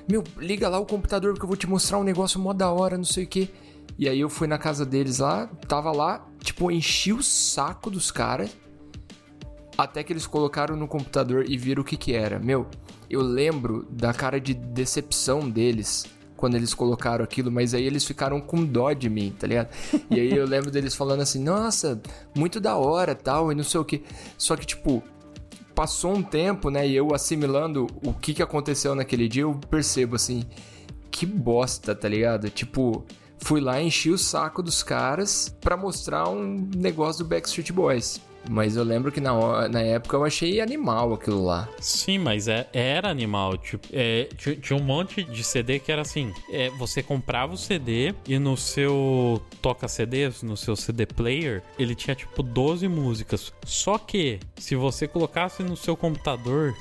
meu, 0.09 0.23
liga 0.37 0.69
lá 0.69 0.79
o 0.79 0.87
computador 0.87 1.37
que 1.37 1.43
eu 1.43 1.49
vou 1.49 1.57
te 1.57 1.67
mostrar 1.67 1.99
um 1.99 2.05
negócio 2.05 2.39
mó 2.39 2.53
da 2.53 2.71
hora, 2.71 2.97
não 2.97 3.05
sei 3.05 3.25
o 3.25 3.27
que. 3.27 3.51
E 3.99 4.09
aí 4.09 4.21
eu 4.21 4.31
fui 4.31 4.47
na 4.47 4.57
casa 4.57 4.87
deles 4.87 5.19
lá, 5.19 5.49
tava 5.67 5.91
lá, 5.91 6.25
tipo, 6.41 6.71
enchi 6.71 7.13
o 7.13 7.21
saco 7.21 7.91
dos 7.91 8.13
caras. 8.13 8.57
Até 9.77 10.05
que 10.05 10.13
eles 10.13 10.27
colocaram 10.29 10.77
no 10.77 10.87
computador 10.87 11.45
e 11.49 11.59
viram 11.59 11.83
o 11.83 11.85
que 11.85 11.97
que 11.97 12.13
era. 12.13 12.39
Meu, 12.39 12.69
eu 13.11 13.21
lembro 13.21 13.85
da 13.91 14.15
cara 14.15 14.41
de 14.41 14.55
decepção 14.55 15.51
deles 15.51 16.07
quando 16.37 16.55
eles 16.55 16.73
colocaram 16.73 17.25
aquilo, 17.25 17.51
mas 17.51 17.75
aí 17.75 17.85
eles 17.85 18.05
ficaram 18.05 18.41
com 18.41 18.65
dó 18.65 18.93
de 18.93 19.09
mim, 19.09 19.35
tá 19.37 19.47
ligado? 19.47 19.69
E 20.11 20.21
aí 20.21 20.37
eu 20.37 20.47
lembro 20.47 20.71
deles 20.71 20.95
falando 20.95 21.21
assim, 21.21 21.43
nossa, 21.43 22.01
muito 22.35 22.61
da 22.61 22.77
hora, 22.77 23.15
tal, 23.15 23.51
e 23.51 23.55
não 23.55 23.65
sei 23.65 23.81
o 23.81 23.85
que. 23.85 24.03
Só 24.37 24.57
que, 24.57 24.67
tipo, 24.67 25.03
passou 25.75 26.15
um 26.15 26.23
tempo, 26.23 26.71
né, 26.71 26.87
e 26.87 26.95
eu 26.95 27.15
assimilando 27.15 27.87
o 28.05 28.13
que 28.13 28.35
que 28.35 28.43
aconteceu 28.43 28.95
naquele 28.95 29.29
dia, 29.29 29.43
eu 29.43 29.55
percebo 29.71 30.17
assim, 30.17 30.45
que 31.11 31.27
bosta, 31.27 31.95
tá 31.95 32.09
ligado? 32.09 32.49
Tipo, 32.51 33.05
fui 33.39 33.61
lá 33.61 33.81
enchi 33.81 34.11
o 34.11 34.19
saco 34.19 34.63
dos 34.63 34.83
caras 34.83 35.55
pra 35.61 35.77
mostrar 35.77 36.29
um 36.29 36.69
negócio 36.77 37.25
do 37.25 37.29
Backstreet 37.29 37.73
Boys. 37.73 38.21
Mas 38.49 38.77
eu 38.77 38.85
lembro 38.85 39.13
que 39.13 39.21
na, 39.21 39.69
na 39.69 39.81
época 39.81 40.17
eu 40.17 40.25
achei 40.25 40.61
animal 40.61 41.13
aquilo 41.13 41.45
lá. 41.45 41.69
Sim, 41.81 42.19
mas 42.19 42.49
é, 42.49 42.69
era 42.73 43.09
animal. 43.09 43.57
Tipo, 43.57 43.87
é, 43.93 44.29
tinha, 44.37 44.79
um 44.79 44.83
monte 44.83 45.23
de 45.23 45.45
CD 45.45 45.79
que 45.79 45.93
era 45.93 46.03
assim: 46.03 46.33
é, 46.51 46.71
você 46.71 47.03
comprava 47.03 47.55
o 47.55 47.57
CD 47.57 48.15
e 48.27 48.39
no 48.39 48.57
seu 48.57 49.41
toca-CDs, 49.61 50.43
no 50.43 50.57
seu 50.57 50.77
CD 50.77 51.07
player, 51.07 51.63
ele 51.79 51.95
tinha 51.95 52.15
tipo 52.15 52.43
12 52.43 52.89
músicas. 52.89 53.53
Só 53.65 53.99
que 53.99 54.41
se 54.57 54.75
você 54.75 55.07
colocasse 55.07 55.63
no 55.63 55.77
seu 55.77 55.97
computador, 55.97 56.75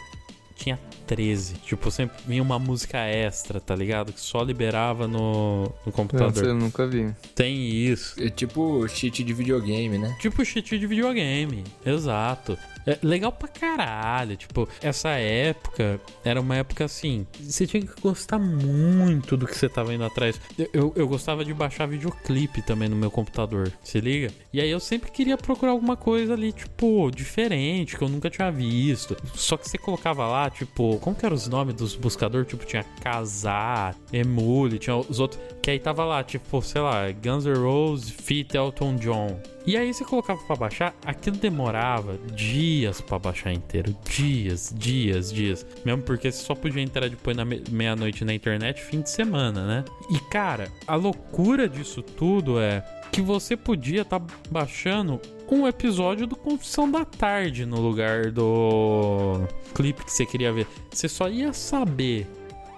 tinha 0.52 0.80
13. 1.08 1.56
Tipo, 1.56 1.92
sempre 1.92 2.18
vinha 2.28 2.42
uma 2.42 2.60
música 2.60 2.98
extra, 3.00 3.60
tá 3.60 3.76
ligado? 3.76 4.14
Que 4.14 4.20
só 4.20 4.44
liberava 4.44 5.08
no, 5.08 5.72
no 5.86 5.92
computador. 5.92 6.44
eu 6.44 6.56
nunca 6.56 6.88
vi. 6.88 7.14
Tem 7.36 7.70
isso. 7.70 8.22
É 8.22 8.30
tipo 8.30 8.88
cheat 8.88 9.24
de 9.24 9.34
videogame, 9.34 9.98
né? 9.98 10.16
Tipo 10.20 10.44
cheat 10.46 10.78
de 10.78 10.88
videogame, 10.88 11.64
exato. 11.86 12.58
É 12.86 12.98
legal 13.02 13.32
pra 13.32 13.48
caralho. 13.48 14.36
Tipo, 14.36 14.68
essa 14.82 15.10
época 15.10 16.00
era 16.24 16.40
uma 16.40 16.56
época 16.56 16.86
assim. 16.86 17.26
Você 17.40 17.68
tinha 17.68 17.82
que 17.82 18.02
gostar 18.02 18.40
muito 18.40 19.38
do 19.38 19.46
que 19.46 19.58
você 19.58 19.70
tava 19.70 19.94
indo 19.94 20.04
atrás. 20.04 20.40
Eu, 20.58 20.70
eu, 20.74 20.94
eu, 20.96 21.08
gostava 21.08 21.44
de 21.46 21.54
baixar 21.54 21.88
videoclipe 21.88 22.62
também 22.62 22.90
no 22.90 22.96
meu 22.96 23.12
computador. 23.12 23.72
Se 23.84 24.00
liga? 24.00 24.32
E 24.54 24.60
aí 24.60 24.70
eu 24.70 24.80
sempre 24.80 25.12
queria 25.12 25.38
procurar 25.38 25.72
alguma 25.72 25.96
coisa 25.96 26.34
ali, 26.34 26.52
tipo, 26.52 27.12
diferente, 27.12 27.98
que 27.98 28.04
eu 28.04 28.10
nunca 28.10 28.30
tinha 28.30 28.52
visto. 28.52 29.16
Só 29.36 29.58
que 29.58 29.70
você 29.70 29.78
colocava 29.78 30.28
lá, 30.28 30.50
tipo, 30.50 30.98
como 31.00 31.16
que 31.16 31.26
eram 31.26 31.36
os 31.36 31.48
nomes 31.48 31.76
dos 31.76 31.96
buscadores? 31.96 32.48
Tipo, 32.48 32.66
tinha 32.66 32.84
Casar, 33.02 33.96
Emule, 34.12 34.80
tinha 34.80 34.96
os 34.96 35.20
outros. 35.20 35.42
Que 35.62 35.72
aí 35.72 35.80
tava 35.80 36.04
lá, 36.06 36.24
tipo, 36.24 36.62
sei 36.62 36.82
lá, 36.82 37.12
Guns 37.12 37.46
N' 37.46 37.54
Roses, 37.54 38.10
Fit 38.10 38.56
Elton 38.56 38.96
John. 38.96 39.40
E 39.66 39.78
aí 39.78 39.94
você 39.94 40.04
colocava 40.04 40.42
para 40.44 40.56
baixar, 40.56 40.96
aquilo 41.06 41.38
demorava 41.38 42.18
dias 42.36 43.00
para 43.00 43.20
baixar 43.20 43.54
inteiro, 43.54 43.96
dias, 44.10 44.74
dias, 44.76 45.32
dias. 45.32 45.66
Mesmo 45.86 46.02
porque 46.02 46.32
você 46.32 46.44
só 46.44 46.56
podia 46.56 46.82
entrar 46.82 47.10
depois 47.10 47.38
na 47.38 47.46
meia-noite 47.46 48.26
na 48.26 48.34
internet 48.34 48.82
fim 48.82 49.02
de 49.02 49.10
semana, 49.10 49.66
né? 49.68 49.86
E 50.10 50.20
cara, 50.32 50.72
a 50.88 50.96
loucura 50.96 51.70
disso 51.70 52.02
tudo 52.02 52.60
é 52.60 52.84
que 53.12 53.22
você 53.22 53.56
podia 53.56 54.02
estar 54.02 54.20
tá 54.20 54.26
baixando 54.50 55.20
um 55.52 55.68
episódio 55.68 56.26
do 56.26 56.36
Confissão 56.36 56.90
da 56.90 57.04
Tarde 57.04 57.66
no 57.66 57.80
lugar 57.80 58.32
do 58.32 59.42
clipe 59.76 60.06
que 60.06 60.12
você 60.12 60.26
queria 60.26 60.52
ver. 60.54 60.66
Você 60.90 61.10
só 61.10 61.30
ia 61.30 61.52
saber 61.52 62.26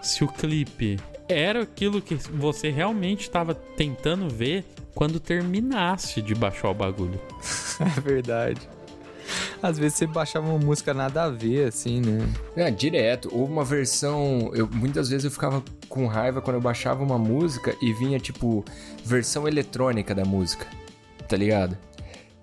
se 0.02 0.24
o 0.24 0.28
clipe 0.28 1.00
era 1.30 1.62
aquilo 1.62 2.02
que 2.02 2.15
você 2.15 2.69
realmente 2.69 3.22
estava 3.22 3.54
tentando 3.54 4.28
ver 4.28 4.65
quando 4.93 5.19
terminasse 5.19 6.21
de 6.21 6.36
baixar 6.36 6.69
o 6.69 6.73
bagulho. 6.73 7.19
é 7.79 7.99
verdade. 7.99 8.62
Às 9.62 9.77
vezes 9.77 9.97
você 9.97 10.08
baixava 10.08 10.47
uma 10.47 10.60
música 10.60 10.93
nada 10.93 11.23
a 11.23 11.29
ver, 11.29 11.69
assim, 11.69 12.01
né? 12.01 12.27
É, 12.56 12.69
direto. 12.69 13.29
Houve 13.32 13.51
uma 13.51 13.63
versão. 13.63 14.51
Eu, 14.53 14.67
muitas 14.67 15.10
vezes 15.10 15.23
eu 15.25 15.32
ficava 15.32 15.63
com 15.88 16.06
raiva 16.08 16.41
quando 16.41 16.56
eu 16.56 16.62
baixava 16.62 17.03
uma 17.03 17.17
música 17.17 17.75
e 17.82 17.93
vinha, 17.93 18.19
tipo, 18.19 18.63
versão 19.03 19.47
eletrônica 19.47 20.13
da 20.13 20.25
música. 20.25 20.67
Tá 21.27 21.38
ligado? 21.38 21.77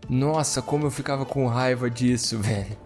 Nossa, 0.08 0.62
como 0.62 0.86
eu 0.86 0.90
ficava 0.90 1.24
com 1.26 1.46
raiva 1.46 1.90
disso, 1.90 2.38
velho. 2.40 2.76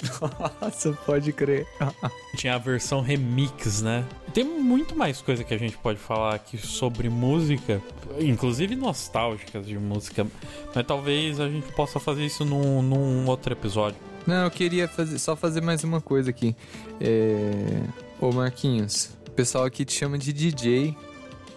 Nossa, 0.60 0.92
pode 1.04 1.32
crer. 1.32 1.66
Tinha 2.36 2.54
a 2.54 2.58
versão 2.58 3.00
remix, 3.00 3.82
né? 3.82 4.04
Tem 4.32 4.44
muito 4.44 4.96
mais 4.96 5.20
coisa 5.20 5.44
que 5.44 5.52
a 5.52 5.58
gente 5.58 5.76
pode 5.78 5.98
falar 5.98 6.34
aqui 6.34 6.56
sobre 6.58 7.08
música, 7.08 7.82
inclusive 8.18 8.76
nostálgicas 8.76 9.66
de 9.66 9.78
música, 9.78 10.26
mas 10.74 10.86
talvez 10.86 11.40
a 11.40 11.48
gente 11.48 11.70
possa 11.72 11.98
fazer 11.98 12.24
isso 12.24 12.44
num, 12.44 12.82
num 12.82 13.26
outro 13.26 13.52
episódio. 13.52 13.98
Não, 14.26 14.44
eu 14.44 14.50
queria 14.50 14.86
fazer, 14.86 15.18
só 15.18 15.34
fazer 15.34 15.60
mais 15.60 15.82
uma 15.82 16.00
coisa 16.00 16.30
aqui. 16.30 16.54
É... 17.00 17.82
Ô 18.20 18.30
Marquinhos, 18.32 19.10
o 19.26 19.30
pessoal 19.30 19.64
aqui 19.64 19.84
te 19.84 19.94
chama 19.94 20.18
de 20.18 20.32
DJ, 20.32 20.94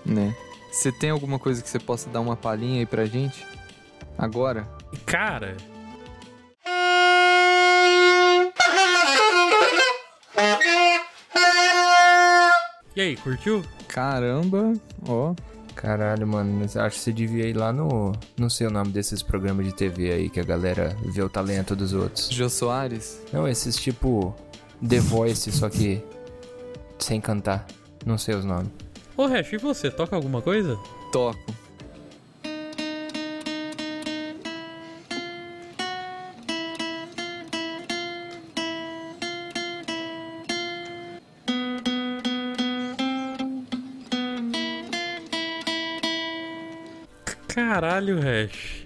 né? 0.06 0.36
Você 0.72 0.92
tem 0.92 1.10
alguma 1.10 1.38
coisa 1.38 1.62
que 1.62 1.70
você 1.70 1.78
possa 1.78 2.10
dar 2.10 2.22
uma 2.22 2.36
palhinha 2.36 2.80
aí 2.80 2.86
pra 2.86 3.06
gente? 3.06 3.46
Agora? 4.18 4.68
Cara. 5.06 5.56
E 12.96 13.02
aí, 13.02 13.18
curtiu? 13.18 13.64
Caramba, 13.88 14.74
ó. 15.08 15.34
Caralho, 15.76 16.28
mano, 16.28 16.64
acho 16.64 16.98
que 16.98 17.02
você 17.02 17.12
devia 17.12 17.48
ir 17.48 17.58
lá 17.58 17.74
no. 17.74 18.12
Não 18.38 18.50
sei 18.50 18.68
o 18.68 18.70
nome 18.70 18.92
desses 18.92 19.24
programas 19.24 19.66
de 19.66 19.74
TV 19.74 20.12
aí 20.12 20.30
que 20.30 20.40
a 20.40 20.44
galera 20.44 20.96
vê 21.06 21.22
o 21.22 21.30
talento 21.30 21.76
dos 21.76 21.94
outros. 21.94 22.30
Jô 22.30 22.48
Soares? 22.50 23.20
Não, 23.32 23.48
esses 23.48 23.76
tipo. 23.76 24.36
The 24.88 25.00
Voice, 25.00 25.52
só 25.52 25.70
que. 25.70 26.02
sem 27.00 27.20
cantar. 27.20 27.66
Não 28.06 28.18
sei 28.18 28.36
os 28.36 28.46
nomes. 28.46 28.70
Ô, 29.18 29.26
Hash, 29.26 29.54
e 29.54 29.58
você? 29.58 29.90
Toca 29.90 30.16
alguma 30.16 30.42
coisa? 30.42 30.78
Toco. 31.12 31.40
Caralho, 48.04 48.20
Hash. 48.20 48.84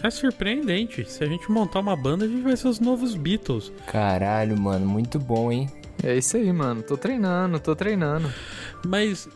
É 0.00 0.10
surpreendente. 0.10 1.10
Se 1.10 1.24
a 1.24 1.26
gente 1.26 1.50
montar 1.50 1.80
uma 1.80 1.96
banda, 1.96 2.24
a 2.24 2.28
gente 2.28 2.42
vai 2.42 2.56
ser 2.56 2.68
os 2.68 2.78
novos 2.78 3.16
Beatles. 3.16 3.72
Caralho, 3.86 4.56
mano, 4.56 4.86
muito 4.86 5.18
bom, 5.18 5.50
hein? 5.50 5.68
É 6.02 6.16
isso 6.16 6.36
aí, 6.36 6.52
mano. 6.52 6.80
Tô 6.80 6.96
treinando, 6.96 7.58
tô 7.58 7.74
treinando. 7.74 8.32
Mas 8.86 9.28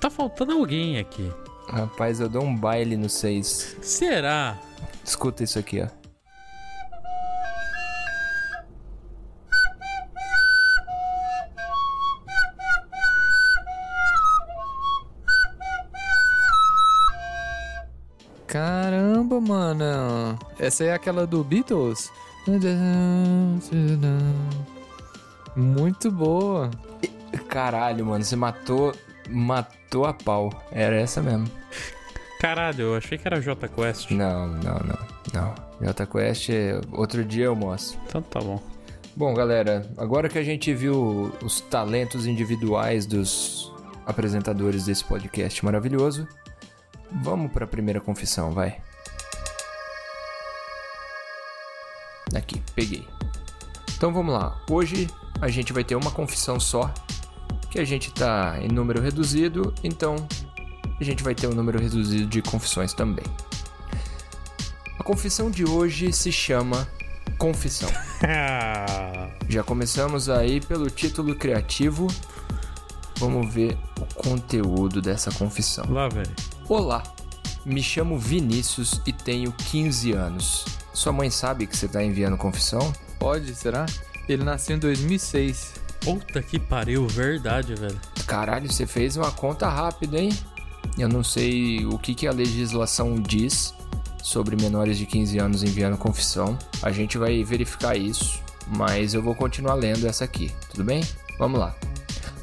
tá 0.00 0.08
faltando 0.08 0.52
alguém 0.52 0.98
aqui. 0.98 1.30
Rapaz, 1.68 2.20
eu 2.20 2.28
dou 2.28 2.42
um 2.42 2.56
baile 2.56 2.96
no 2.96 3.10
6. 3.10 3.76
Será? 3.82 4.58
Escuta 5.04 5.44
isso 5.44 5.58
aqui, 5.58 5.82
ó. 5.82 6.03
Essa 20.64 20.84
é 20.84 20.94
aquela 20.94 21.26
do 21.26 21.44
Beatles? 21.44 22.10
Muito 25.54 26.10
boa. 26.10 26.70
Caralho, 27.48 28.06
mano, 28.06 28.24
você 28.24 28.34
matou, 28.34 28.94
matou 29.28 30.06
a 30.06 30.14
pau. 30.14 30.50
Era 30.72 30.96
essa 30.96 31.20
mesmo. 31.20 31.50
Caralho, 32.40 32.80
eu 32.80 32.96
achei 32.96 33.18
que 33.18 33.28
era 33.28 33.40
J 33.40 33.68
Quest. 33.68 34.10
Não, 34.10 34.46
não, 34.46 34.78
não, 34.78 34.98
não. 35.34 35.54
J 35.80 36.06
Quest, 36.06 36.48
outro 36.92 37.24
dia 37.24 37.44
eu 37.44 37.54
mostro. 37.54 38.00
Então 38.06 38.22
tá 38.22 38.40
bom. 38.40 38.62
Bom, 39.14 39.34
galera, 39.34 39.86
agora 39.98 40.28
que 40.28 40.38
a 40.38 40.42
gente 40.42 40.72
viu 40.74 41.30
os 41.42 41.60
talentos 41.60 42.26
individuais 42.26 43.04
dos 43.04 43.70
apresentadores 44.06 44.86
desse 44.86 45.04
podcast 45.04 45.62
maravilhoso, 45.62 46.26
Vamos 47.22 47.52
para 47.52 47.64
a 47.64 47.68
primeira 47.68 48.00
confissão, 48.00 48.50
vai. 48.50 48.78
Aqui, 52.34 52.62
peguei. 52.74 53.06
Então 53.96 54.12
vamos 54.12 54.34
lá. 54.34 54.60
Hoje 54.68 55.08
a 55.40 55.48
gente 55.48 55.72
vai 55.72 55.84
ter 55.84 55.94
uma 55.94 56.10
confissão 56.10 56.58
só, 56.58 56.92
que 57.70 57.78
a 57.78 57.84
gente 57.84 58.12
tá 58.12 58.58
em 58.60 58.68
número 58.68 59.00
reduzido, 59.00 59.72
então 59.82 60.16
a 61.00 61.04
gente 61.04 61.22
vai 61.22 61.34
ter 61.34 61.46
um 61.46 61.54
número 61.54 61.80
reduzido 61.80 62.26
de 62.26 62.42
confissões 62.42 62.92
também. 62.92 63.24
A 64.98 65.02
confissão 65.02 65.50
de 65.50 65.64
hoje 65.64 66.12
se 66.12 66.30
chama 66.32 66.88
Confissão. 67.38 67.90
Já 69.48 69.62
começamos 69.62 70.28
aí 70.28 70.60
pelo 70.60 70.88
título 70.88 71.34
criativo. 71.34 72.06
Vamos 73.18 73.52
ver 73.52 73.76
o 74.00 74.14
conteúdo 74.14 75.00
dessa 75.00 75.30
confissão. 75.32 75.84
Lá, 75.90 76.08
velho. 76.08 76.34
Olá, 76.68 77.02
Me 77.64 77.82
chamo 77.82 78.18
Vinícius 78.18 79.00
e 79.06 79.12
tenho 79.12 79.50
15 79.52 80.12
anos. 80.12 80.64
Sua 80.94 81.12
mãe 81.12 81.28
sabe 81.28 81.66
que 81.66 81.76
você 81.76 81.88
tá 81.88 82.02
enviando 82.02 82.36
confissão? 82.38 82.92
Pode, 83.18 83.52
será? 83.54 83.84
Ele 84.28 84.44
nasceu 84.44 84.76
em 84.76 84.78
2006. 84.78 85.74
Puta 86.00 86.40
que 86.40 86.58
pariu, 86.58 87.08
verdade, 87.08 87.74
velho. 87.74 88.00
Caralho, 88.26 88.70
você 88.70 88.86
fez 88.86 89.16
uma 89.16 89.32
conta 89.32 89.68
rápida, 89.68 90.18
hein? 90.18 90.30
Eu 90.96 91.08
não 91.08 91.24
sei 91.24 91.84
o 91.84 91.98
que, 91.98 92.14
que 92.14 92.28
a 92.28 92.32
legislação 92.32 93.16
diz 93.16 93.74
sobre 94.22 94.54
menores 94.54 94.96
de 94.96 95.04
15 95.04 95.38
anos 95.38 95.62
enviando 95.64 95.98
confissão. 95.98 96.56
A 96.80 96.92
gente 96.92 97.18
vai 97.18 97.42
verificar 97.42 97.96
isso, 97.96 98.40
mas 98.68 99.14
eu 99.14 99.22
vou 99.22 99.34
continuar 99.34 99.74
lendo 99.74 100.06
essa 100.06 100.24
aqui, 100.24 100.52
tudo 100.70 100.84
bem? 100.84 101.02
Vamos 101.38 101.58
lá. 101.58 101.74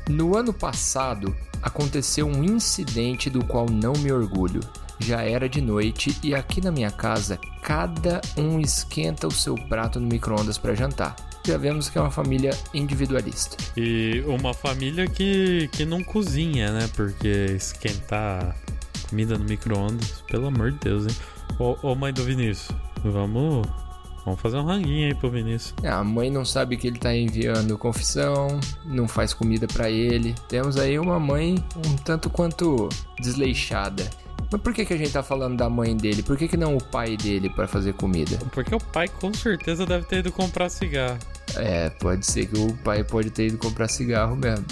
No 0.09 0.35
ano 0.35 0.51
passado, 0.51 1.33
aconteceu 1.61 2.27
um 2.27 2.43
incidente 2.43 3.29
do 3.29 3.43
qual 3.45 3.69
não 3.69 3.93
me 3.93 4.11
orgulho. 4.11 4.61
Já 4.99 5.21
era 5.21 5.49
de 5.49 5.61
noite 5.61 6.15
e 6.23 6.35
aqui 6.35 6.61
na 6.61 6.71
minha 6.71 6.91
casa, 6.91 7.39
cada 7.61 8.21
um 8.37 8.59
esquenta 8.59 9.27
o 9.27 9.31
seu 9.31 9.55
prato 9.55 9.99
no 9.99 10.07
micro-ondas 10.07 10.57
para 10.57 10.75
jantar. 10.75 11.15
Já 11.45 11.57
vemos 11.57 11.89
que 11.89 11.97
é 11.97 12.01
uma 12.01 12.11
família 12.11 12.51
individualista. 12.71 13.57
E 13.75 14.23
uma 14.27 14.53
família 14.53 15.07
que, 15.07 15.67
que 15.71 15.85
não 15.85 16.03
cozinha, 16.03 16.71
né? 16.71 16.87
Porque 16.95 17.27
esquentar 17.55 18.55
comida 19.09 19.37
no 19.37 19.45
micro-ondas, 19.45 20.23
pelo 20.29 20.47
amor 20.47 20.71
de 20.71 20.77
Deus, 20.77 21.07
hein? 21.07 21.15
Ô, 21.57 21.75
ô 21.81 21.95
mãe 21.95 22.13
do 22.13 22.23
Vinícius, 22.23 22.69
vamos 23.03 23.67
Vamos 24.23 24.39
fazer 24.39 24.57
um 24.57 24.65
ranguinho 24.65 25.07
aí 25.07 25.15
pro 25.15 25.31
Vinícius. 25.31 25.73
É, 25.81 25.89
a 25.89 26.03
mãe 26.03 26.29
não 26.29 26.45
sabe 26.45 26.77
que 26.77 26.87
ele 26.87 26.99
tá 26.99 27.15
enviando 27.15 27.77
confissão, 27.77 28.59
não 28.85 29.07
faz 29.07 29.33
comida 29.33 29.67
para 29.67 29.89
ele. 29.89 30.35
Temos 30.47 30.77
aí 30.77 30.99
uma 30.99 31.19
mãe 31.19 31.55
um 31.85 31.95
tanto 31.97 32.29
quanto 32.29 32.87
desleixada. 33.19 34.07
Mas 34.51 34.61
por 34.61 34.73
que, 34.73 34.85
que 34.85 34.93
a 34.93 34.97
gente 34.97 35.11
tá 35.11 35.23
falando 35.23 35.57
da 35.57 35.69
mãe 35.69 35.95
dele? 35.95 36.21
Por 36.21 36.37
que, 36.37 36.47
que 36.47 36.57
não 36.57 36.75
o 36.75 36.83
pai 36.83 37.15
dele 37.15 37.49
para 37.49 37.67
fazer 37.67 37.93
comida? 37.93 38.37
Porque 38.51 38.75
o 38.75 38.79
pai 38.79 39.07
com 39.07 39.33
certeza 39.33 39.85
deve 39.85 40.05
ter 40.05 40.19
ido 40.19 40.31
comprar 40.31 40.69
cigarro. 40.69 41.17
É, 41.55 41.89
pode 41.89 42.25
ser 42.25 42.47
que 42.47 42.59
o 42.59 42.73
pai 42.83 43.03
pode 43.03 43.29
ter 43.29 43.47
ido 43.47 43.57
comprar 43.57 43.87
cigarro 43.87 44.35
mesmo. 44.35 44.65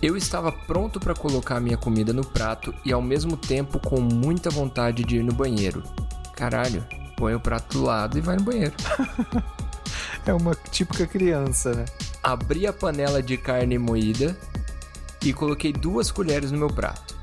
Eu 0.00 0.16
estava 0.16 0.50
pronto 0.50 0.98
para 0.98 1.14
colocar 1.14 1.56
a 1.56 1.60
minha 1.60 1.76
comida 1.76 2.12
no 2.12 2.24
prato 2.24 2.74
e 2.84 2.92
ao 2.92 3.02
mesmo 3.02 3.36
tempo 3.36 3.78
com 3.78 4.00
muita 4.00 4.50
vontade 4.50 5.04
de 5.04 5.16
ir 5.16 5.22
no 5.22 5.32
banheiro. 5.32 5.82
Caralho, 6.34 6.84
põe 7.16 7.34
o 7.34 7.40
prato 7.40 7.78
do 7.78 7.84
lado 7.84 8.18
e 8.18 8.20
vai 8.20 8.36
no 8.36 8.42
banheiro. 8.42 8.74
é 10.24 10.34
uma 10.34 10.54
típica 10.70 11.06
criança, 11.06 11.72
né? 11.74 11.84
Abri 12.22 12.66
a 12.66 12.72
panela 12.72 13.22
de 13.22 13.36
carne 13.36 13.78
moída 13.78 14.36
e 15.24 15.32
coloquei 15.32 15.72
duas 15.72 16.10
colheres 16.10 16.52
no 16.52 16.58
meu 16.58 16.68
prato. 16.68 17.16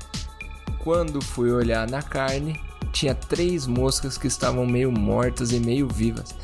Quando 0.80 1.22
fui 1.22 1.50
olhar 1.50 1.88
na 1.88 2.02
carne, 2.02 2.60
tinha 2.92 3.14
três 3.14 3.66
moscas 3.66 4.18
que 4.18 4.26
estavam 4.26 4.66
meio 4.66 4.90
mortas 4.90 5.52
e 5.52 5.60
meio 5.60 5.88
vivas. 5.88 6.34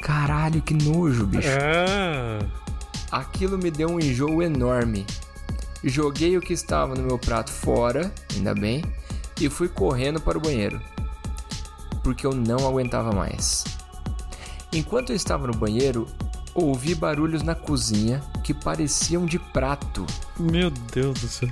Caralho, 0.00 0.62
que 0.62 0.72
nojo, 0.72 1.26
bicho. 1.26 1.48
Ah. 1.48 2.38
Aquilo 3.10 3.58
me 3.58 3.70
deu 3.70 3.90
um 3.90 4.00
enjoo 4.00 4.42
enorme. 4.42 5.04
Joguei 5.82 6.36
o 6.36 6.40
que 6.40 6.52
estava 6.52 6.94
no 6.94 7.02
meu 7.02 7.18
prato 7.18 7.50
fora, 7.50 8.12
ainda 8.34 8.54
bem, 8.54 8.84
e 9.40 9.48
fui 9.48 9.68
correndo 9.68 10.20
para 10.20 10.38
o 10.38 10.40
banheiro 10.40 10.80
porque 12.02 12.26
eu 12.26 12.34
não 12.34 12.66
aguentava 12.66 13.12
mais. 13.12 13.64
Enquanto 14.72 15.10
eu 15.10 15.16
estava 15.16 15.46
no 15.46 15.54
banheiro, 15.54 16.06
ouvi 16.54 16.94
barulhos 16.94 17.42
na 17.42 17.54
cozinha 17.54 18.20
que 18.44 18.54
pareciam 18.54 19.26
de 19.26 19.38
prato. 19.38 20.06
Meu 20.38 20.70
Deus 20.70 21.20
do 21.20 21.28
céu. 21.28 21.48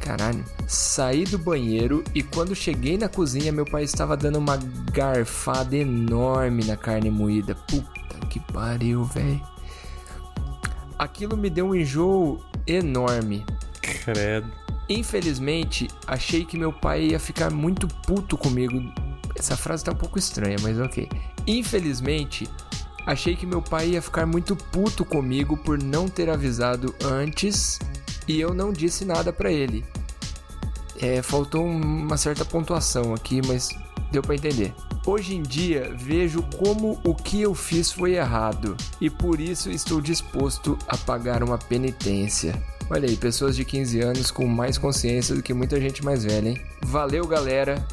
Caralho. 0.00 0.44
Saí 0.66 1.24
do 1.24 1.38
banheiro 1.38 2.04
e 2.14 2.22
quando 2.22 2.54
cheguei 2.54 2.98
na 2.98 3.08
cozinha, 3.08 3.52
meu 3.52 3.64
pai 3.64 3.84
estava 3.84 4.16
dando 4.16 4.38
uma 4.38 4.58
garfada 4.92 5.76
enorme 5.76 6.64
na 6.64 6.76
carne 6.76 7.10
moída. 7.10 7.54
Puta 7.54 8.26
que 8.28 8.40
pariu, 8.40 9.04
velho. 9.04 9.40
Aquilo 10.98 11.36
me 11.36 11.50
deu 11.50 11.68
um 11.68 11.74
enjoo 11.74 12.40
enorme. 12.66 13.44
Credo. 14.04 14.50
Infelizmente, 14.88 15.88
achei 16.06 16.44
que 16.44 16.56
meu 16.56 16.72
pai 16.72 17.06
ia 17.06 17.18
ficar 17.18 17.50
muito 17.50 17.88
puto 17.88 18.38
comigo 18.38 18.80
essa 19.38 19.56
frase 19.56 19.84
tá 19.84 19.92
um 19.92 19.96
pouco 19.96 20.18
estranha, 20.18 20.56
mas 20.62 20.78
ok. 20.78 21.08
Infelizmente, 21.46 22.48
achei 23.06 23.36
que 23.36 23.46
meu 23.46 23.62
pai 23.62 23.90
ia 23.90 24.02
ficar 24.02 24.26
muito 24.26 24.56
puto 24.56 25.04
comigo 25.04 25.56
por 25.56 25.80
não 25.82 26.08
ter 26.08 26.28
avisado 26.30 26.94
antes 27.04 27.78
e 28.26 28.40
eu 28.40 28.52
não 28.52 28.72
disse 28.72 29.04
nada 29.04 29.32
para 29.32 29.52
ele. 29.52 29.84
É, 30.98 31.20
faltou 31.22 31.64
uma 31.64 32.16
certa 32.16 32.44
pontuação 32.44 33.14
aqui, 33.14 33.40
mas 33.46 33.68
deu 34.10 34.22
para 34.22 34.34
entender. 34.34 34.74
Hoje 35.06 35.36
em 35.36 35.42
dia 35.42 35.94
vejo 35.96 36.42
como 36.58 37.00
o 37.04 37.14
que 37.14 37.42
eu 37.42 37.54
fiz 37.54 37.92
foi 37.92 38.14
errado 38.14 38.76
e 39.00 39.08
por 39.08 39.40
isso 39.40 39.70
estou 39.70 40.00
disposto 40.00 40.76
a 40.88 40.96
pagar 40.96 41.42
uma 41.42 41.58
penitência. 41.58 42.60
Olha 42.88 43.08
aí, 43.08 43.16
pessoas 43.16 43.56
de 43.56 43.64
15 43.64 44.00
anos 44.00 44.30
com 44.30 44.46
mais 44.46 44.78
consciência 44.78 45.34
do 45.34 45.42
que 45.42 45.52
muita 45.52 45.80
gente 45.80 46.04
mais 46.04 46.24
velha, 46.24 46.50
hein? 46.50 46.60
Valeu, 46.82 47.26
galera 47.26 47.84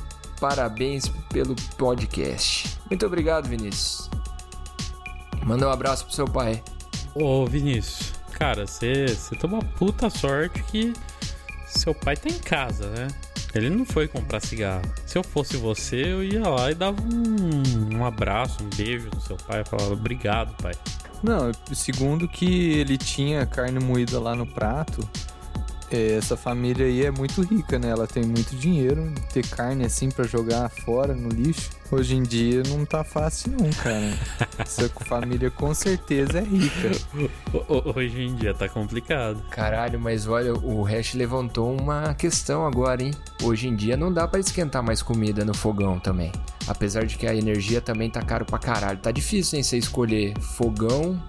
parabéns 0.43 1.07
pelo 1.31 1.55
podcast. 1.77 2.77
Muito 2.89 3.05
obrigado, 3.05 3.47
Vinícius. 3.47 4.09
Manda 5.41 5.69
um 5.69 5.71
abraço 5.71 6.03
pro 6.03 6.13
seu 6.13 6.27
pai. 6.27 6.61
Ô, 7.15 7.45
Vinícius, 7.45 8.11
cara, 8.33 8.67
você 8.67 9.05
tem 9.39 9.49
uma 9.49 9.61
puta 9.61 10.09
sorte 10.09 10.61
que 10.63 10.91
seu 11.65 11.95
pai 11.95 12.17
tá 12.17 12.27
em 12.27 12.39
casa, 12.39 12.89
né? 12.89 13.07
Ele 13.55 13.69
não 13.69 13.85
foi 13.85 14.05
comprar 14.05 14.41
cigarro. 14.41 14.83
Se 15.05 15.17
eu 15.17 15.23
fosse 15.23 15.55
você, 15.55 16.11
eu 16.11 16.21
ia 16.21 16.45
lá 16.45 16.69
e 16.69 16.75
dava 16.75 17.01
um, 17.01 17.95
um 17.99 18.05
abraço, 18.05 18.65
um 18.65 18.69
beijo 18.75 19.09
no 19.15 19.21
seu 19.21 19.37
pai 19.37 19.61
e 19.61 19.65
falava 19.65 19.93
obrigado, 19.93 20.53
pai. 20.61 20.73
Não, 21.23 21.53
segundo 21.73 22.27
que 22.27 22.73
ele 22.79 22.97
tinha 22.97 23.45
carne 23.45 23.79
moída 23.79 24.19
lá 24.19 24.35
no 24.35 24.45
prato, 24.45 25.07
essa 25.95 26.35
família 26.35 26.85
aí 26.85 27.05
é 27.05 27.11
muito 27.11 27.41
rica, 27.41 27.77
né? 27.77 27.89
Ela 27.89 28.07
tem 28.07 28.23
muito 28.23 28.55
dinheiro, 28.55 29.11
ter 29.31 29.45
carne 29.47 29.85
assim 29.85 30.09
para 30.09 30.25
jogar 30.25 30.69
fora 30.69 31.13
no 31.13 31.29
lixo. 31.29 31.69
Hoje 31.91 32.15
em 32.15 32.23
dia 32.23 32.63
não 32.67 32.85
tá 32.85 33.03
fácil 33.03 33.51
não, 33.51 33.69
cara. 33.71 34.17
Essa 34.57 34.89
família 34.89 35.51
com 35.51 35.73
certeza 35.73 36.39
é 36.39 36.43
rica. 36.43 36.91
Hoje 37.95 38.23
em 38.23 38.35
dia 38.35 38.53
tá 38.53 38.67
complicado. 38.67 39.43
Caralho, 39.49 39.99
mas 39.99 40.27
olha, 40.27 40.53
o 40.53 40.81
Hash 40.83 41.13
levantou 41.13 41.79
uma 41.79 42.13
questão 42.15 42.65
agora, 42.65 43.03
hein? 43.03 43.11
Hoje 43.43 43.67
em 43.67 43.75
dia 43.75 43.95
não 43.95 44.11
dá 44.11 44.27
para 44.27 44.39
esquentar 44.39 44.81
mais 44.81 45.03
comida 45.03 45.45
no 45.45 45.53
fogão 45.53 45.99
também. 45.99 46.31
Apesar 46.67 47.05
de 47.05 47.17
que 47.17 47.27
a 47.27 47.35
energia 47.35 47.81
também 47.81 48.09
tá 48.09 48.21
caro 48.21 48.45
pra 48.45 48.57
caralho. 48.57 48.97
Tá 48.97 49.11
difícil, 49.11 49.57
hein, 49.57 49.63
você 49.63 49.77
escolher 49.77 50.33
fogão 50.39 51.21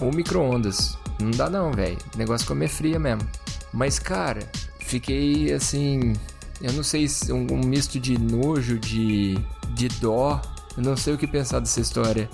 ou 0.00 0.12
micro-ondas. 0.12 0.96
Não 1.20 1.30
dá 1.30 1.48
não, 1.48 1.72
velho. 1.72 1.98
Negócio 2.16 2.46
comer 2.46 2.68
fria 2.68 2.98
mesmo. 2.98 3.28
Mas, 3.72 3.98
cara, 3.98 4.40
fiquei 4.80 5.52
assim. 5.52 6.12
Eu 6.60 6.72
não 6.74 6.82
sei 6.82 7.08
se 7.08 7.32
um, 7.32 7.46
um 7.50 7.60
misto 7.60 7.98
de 7.98 8.18
nojo, 8.18 8.78
de, 8.78 9.36
de 9.70 9.88
dó. 10.00 10.40
Eu 10.76 10.82
não 10.82 10.96
sei 10.96 11.14
o 11.14 11.18
que 11.18 11.26
pensar 11.26 11.58
dessa 11.60 11.80
história. 11.80 12.28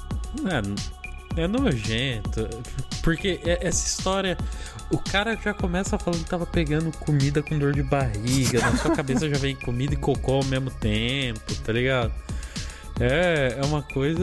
É, 1.36 1.42
é 1.42 1.46
nojento. 1.46 2.48
Porque 3.02 3.40
é, 3.44 3.66
essa 3.66 3.86
história. 3.86 4.36
O 4.90 4.98
cara 4.98 5.36
já 5.36 5.52
começa 5.52 5.98
falando 5.98 6.24
que 6.24 6.30
tava 6.30 6.46
pegando 6.46 6.90
comida 6.98 7.42
com 7.42 7.58
dor 7.58 7.74
de 7.74 7.82
barriga. 7.82 8.60
Na 8.60 8.76
sua 8.76 8.96
cabeça 8.96 9.28
já 9.28 9.36
vem 9.36 9.54
comida 9.54 9.94
e 9.94 9.96
cocô 9.96 10.36
ao 10.36 10.44
mesmo 10.44 10.70
tempo, 10.70 11.54
tá 11.62 11.72
ligado? 11.72 12.12
É, 12.98 13.58
é 13.58 13.64
uma 13.66 13.82
coisa. 13.82 14.22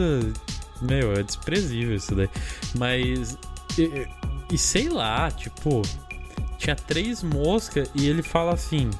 Meu, 0.82 1.12
é 1.12 1.22
desprezível 1.22 1.96
isso 1.96 2.14
daí. 2.14 2.28
Mas. 2.76 3.38
E, 3.78 4.06
e 4.52 4.58
sei 4.58 4.88
lá, 4.88 5.30
tipo 5.30 5.82
tinha 6.58 6.76
três 6.76 7.22
moscas 7.22 7.88
e 7.94 8.08
ele 8.08 8.22
fala 8.22 8.54
assim: 8.54 8.90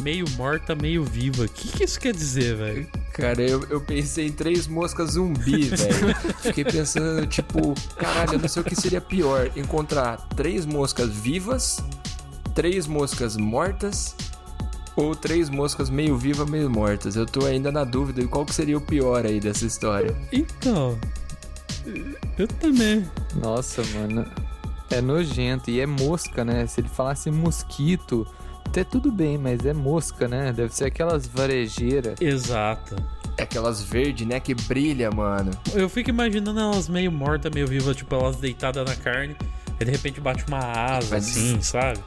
meio 0.00 0.24
morta, 0.36 0.74
meio 0.74 1.04
viva. 1.04 1.44
O 1.44 1.48
que, 1.48 1.68
que 1.68 1.84
isso 1.84 2.00
quer 2.00 2.12
dizer, 2.14 2.56
velho? 2.56 2.88
Cara, 3.12 3.42
eu, 3.42 3.64
eu 3.68 3.80
pensei 3.80 4.26
em 4.26 4.32
três 4.32 4.66
moscas 4.66 5.12
zumbi, 5.12 5.64
velho. 5.70 6.14
Fiquei 6.40 6.64
pensando, 6.64 7.26
tipo, 7.26 7.74
caralho, 7.96 8.34
eu 8.34 8.38
não 8.38 8.48
sei 8.48 8.62
o 8.62 8.64
que 8.64 8.74
seria 8.74 9.00
pior: 9.00 9.50
encontrar 9.56 10.16
três 10.36 10.64
moscas 10.66 11.10
vivas, 11.10 11.82
três 12.54 12.86
moscas 12.86 13.36
mortas 13.36 14.14
ou 14.96 15.14
três 15.14 15.48
moscas 15.48 15.88
meio 15.88 16.16
vivas, 16.16 16.48
meio 16.48 16.68
mortas. 16.68 17.16
Eu 17.16 17.26
tô 17.26 17.46
ainda 17.46 17.70
na 17.70 17.84
dúvida 17.84 18.22
de 18.22 18.28
qual 18.28 18.44
que 18.44 18.54
seria 18.54 18.76
o 18.76 18.80
pior 18.80 19.24
aí 19.24 19.40
dessa 19.40 19.64
história. 19.64 20.14
Então. 20.32 20.98
Eu 22.38 22.46
também. 22.46 23.08
Nossa, 23.36 23.82
mano. 23.94 24.26
É 24.90 25.00
nojento 25.00 25.70
e 25.70 25.80
é 25.80 25.86
mosca, 25.86 26.44
né? 26.44 26.66
Se 26.66 26.80
ele 26.80 26.88
falasse 26.88 27.30
mosquito, 27.30 28.26
até 28.66 28.84
tudo 28.84 29.10
bem, 29.10 29.38
mas 29.38 29.64
é 29.64 29.72
mosca, 29.72 30.28
né? 30.28 30.52
Deve 30.52 30.74
ser 30.74 30.84
aquelas 30.84 31.26
varejeiras. 31.26 32.20
Exato. 32.20 32.96
É 33.36 33.42
aquelas 33.42 33.82
verdes, 33.82 34.26
né? 34.26 34.40
Que 34.40 34.54
brilha, 34.54 35.10
mano. 35.10 35.50
Eu 35.72 35.88
fico 35.88 36.10
imaginando 36.10 36.60
elas 36.60 36.88
meio 36.88 37.10
mortas, 37.10 37.50
meio 37.52 37.66
vivas, 37.66 37.96
tipo, 37.96 38.14
elas 38.14 38.36
deitadas 38.36 38.88
na 38.88 38.96
carne. 38.96 39.36
E 39.80 39.84
de 39.84 39.90
repente 39.90 40.20
bate 40.20 40.44
uma 40.46 40.58
asa, 40.58 41.16
assim, 41.16 41.60
sabe? 41.62 41.98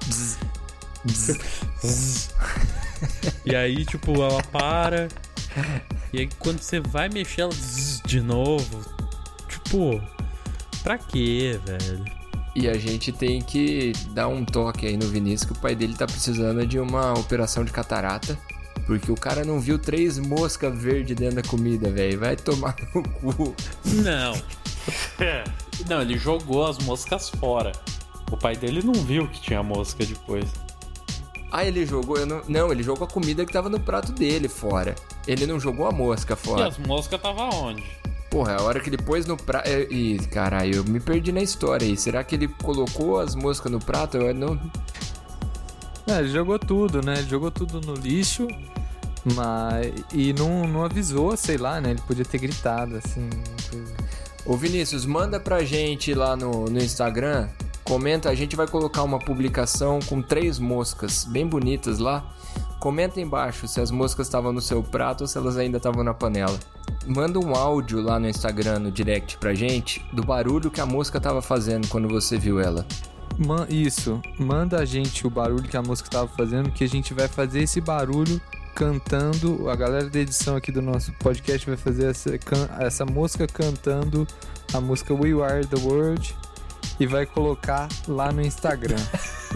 e 3.46 3.56
aí, 3.56 3.86
tipo, 3.86 4.13
ela 4.13 4.41
para. 4.43 5.08
E 6.13 6.19
aí 6.19 6.30
quando 6.39 6.60
você 6.60 6.80
vai 6.80 7.10
mexer 7.10 7.41
ela 7.41 7.52
zzz, 7.52 8.02
de 8.06 8.22
novo. 8.22 8.82
Tipo, 9.50 10.02
pra 10.84 10.98
quê, 10.98 11.60
velho? 11.65 12.23
E 12.56 12.70
a 12.70 12.74
gente 12.76 13.12
tem 13.12 13.42
que 13.42 13.94
dar 14.12 14.28
um 14.28 14.46
toque 14.46 14.86
aí 14.86 14.96
no 14.96 15.08
Vinícius 15.08 15.46
que 15.52 15.58
o 15.58 15.62
pai 15.62 15.76
dele 15.76 15.96
tá 15.96 16.06
precisando 16.06 16.66
de 16.68 16.80
uma 16.80 17.13
operação 17.13 17.63
de 17.63 17.72
catarata. 17.72 18.38
Porque 18.86 19.12
o 19.12 19.16
cara 19.16 19.44
não 19.46 19.60
viu 19.60 19.80
três 19.80 20.20
moscas 20.20 20.78
verdes 20.78 21.16
dentro 21.16 21.38
da 21.42 21.48
comida, 21.48 21.89
velho. 21.89 22.20
Vai 22.20 22.36
tomar 22.36 22.76
no 22.94 23.02
cu. 23.02 23.56
Não. 23.86 24.34
não, 25.89 26.02
ele 26.02 26.18
jogou 26.18 26.66
as 26.66 26.78
moscas 26.80 27.30
fora. 27.30 27.72
O 28.32 28.38
pai 28.38 28.56
dele 28.56 28.82
não 28.84 28.94
viu 28.94 29.28
que 29.30 29.39
tinha 29.39 29.63
mosca 29.63 30.06
depois. 30.06 30.46
Ah, 31.52 31.66
ele 31.66 31.86
jogou. 31.86 32.18
Eu 32.18 32.26
não, 32.26 32.42
não, 32.48 32.72
ele 32.72 32.84
jogou 32.84 33.06
a 33.06 33.10
comida 33.10 33.46
que 33.46 33.54
tava 33.54 33.70
no 33.70 33.80
prato 33.80 34.12
dele 34.12 34.50
fora. 34.50 34.96
Ele 35.28 35.46
não 35.46 35.60
jogou 35.60 35.88
a 35.88 35.92
mosca 35.92 36.34
E 36.34 36.36
fora. 36.38 36.68
as 36.68 36.78
moscas 36.78 37.22
tava 37.22 37.44
onde? 37.56 37.84
Porra, 38.34 38.56
a 38.56 38.63
hora 38.63 38.80
que 38.80 38.89
ele 38.89 38.98
pôs 38.98 39.28
no 39.28 39.38
prato. 39.38 39.69
Ih, 39.69 40.17
caralho, 40.32 40.78
eu 40.78 40.84
me 40.86 41.00
perdi 41.00 41.32
na 41.32 41.39
história 41.39 41.86
aí. 41.86 41.96
Será 41.96 42.24
que 42.24 42.34
ele 42.34 42.48
colocou 42.48 43.19
as 43.19 43.36
moscas 43.36 43.72
no 43.72 43.80
prato? 43.80 44.17
Eu 44.17 44.34
não. 44.34 44.60
É, 46.08 46.17
ele 46.17 46.30
jogou 46.30 46.58
tudo, 46.58 47.04
né? 47.04 47.13
Ele 47.19 47.30
jogou 47.30 47.52
tudo 47.52 47.80
no 47.80 47.93
lixo, 47.93 48.48
mas. 49.36 49.93
E 50.12 50.34
não, 50.34 50.67
não 50.67 50.84
avisou, 50.84 51.38
sei 51.38 51.58
lá, 51.58 51.80
né? 51.80 51.91
Ele 51.91 52.02
podia 52.08 52.26
ter 52.26 52.39
gritado, 52.39 52.96
assim. 52.96 53.30
coisa. 53.69 53.93
Ô 54.48 54.58
Vinícius, 54.58 55.06
manda 55.06 55.39
pra 55.39 55.63
gente 55.63 56.15
lá 56.15 56.36
no, 56.36 56.65
no 56.65 56.80
Instagram. 56.80 57.48
Comenta, 57.84 58.32
a 58.32 58.36
gente 58.36 58.56
vai 58.56 58.65
colocar 58.65 59.04
uma 59.04 59.19
publicação 59.19 60.00
com 60.08 60.24
três 60.24 60.58
moscas 60.58 61.24
bem 61.24 61.46
bonitas 61.46 62.00
lá. 62.00 62.34
Comenta 62.84 63.22
embaixo 63.22 63.65
se 63.65 63.80
as 63.80 63.89
moscas 63.89 64.28
estavam 64.28 64.52
no 64.52 64.60
seu 64.60 64.84
prato 64.84 65.22
ou 65.22 65.28
se 65.28 65.38
elas 65.38 65.56
ainda 65.56 65.78
estavam 65.78 66.04
na 66.04 66.13
panela. 66.13 66.60
Manda 67.08 67.39
um 67.39 67.56
áudio 67.56 68.02
lá 68.02 68.19
no 68.19 68.28
Instagram, 68.28 68.80
no 68.80 68.91
direct 68.91 69.38
pra 69.38 69.54
gente, 69.54 70.06
do 70.12 70.22
barulho 70.22 70.69
que 70.69 70.82
a 70.82 70.86
mosca 70.86 71.17
tava 71.17 71.41
fazendo 71.41 71.88
quando 71.88 72.10
você 72.10 72.38
viu 72.38 72.60
ela. 72.60 72.86
Ma- 73.38 73.65
isso, 73.69 74.22
manda 74.38 74.82
a 74.82 74.84
gente 74.84 75.26
o 75.26 75.30
barulho 75.30 75.63
que 75.63 75.78
a 75.78 75.82
mosca 75.82 76.10
tava 76.10 76.28
fazendo, 76.28 76.72
que 76.72 76.84
a 76.84 76.89
gente 76.89 77.13
vai 77.13 77.30
fazer 77.30 77.62
esse 77.62 77.80
barulho 77.80 78.41
cantando. 78.76 79.69
A 79.69 79.78
galera 79.78 80.10
da 80.10 80.19
edição 80.19 80.58
aqui 80.58 80.69
do 80.69 80.82
nosso 80.82 81.13
podcast 81.13 81.65
vai 81.65 81.78
fazer 81.78 82.08
essa, 82.08 82.38
essa 82.82 83.06
mosca 83.06 83.48
cantando 83.48 84.28
a 84.74 84.82
música 84.82 85.13
We 85.13 85.41
Are 85.41 85.65
the 85.65 85.80
World 85.88 86.36
e 86.99 87.06
vai 87.06 87.25
colocar 87.25 87.88
lá 88.08 88.32
no 88.32 88.41
Instagram, 88.41 89.01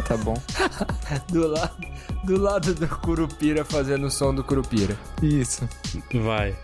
tá 0.07 0.17
bom? 0.17 0.41
Do 1.31 1.47
lado, 1.47 1.87
do 2.23 2.37
lado 2.37 2.73
do 2.73 2.87
Curupira 2.87 3.63
fazendo 3.63 4.07
o 4.07 4.11
som 4.11 4.33
do 4.33 4.43
Curupira. 4.43 4.97
Isso. 5.21 5.67
Vai, 6.23 6.55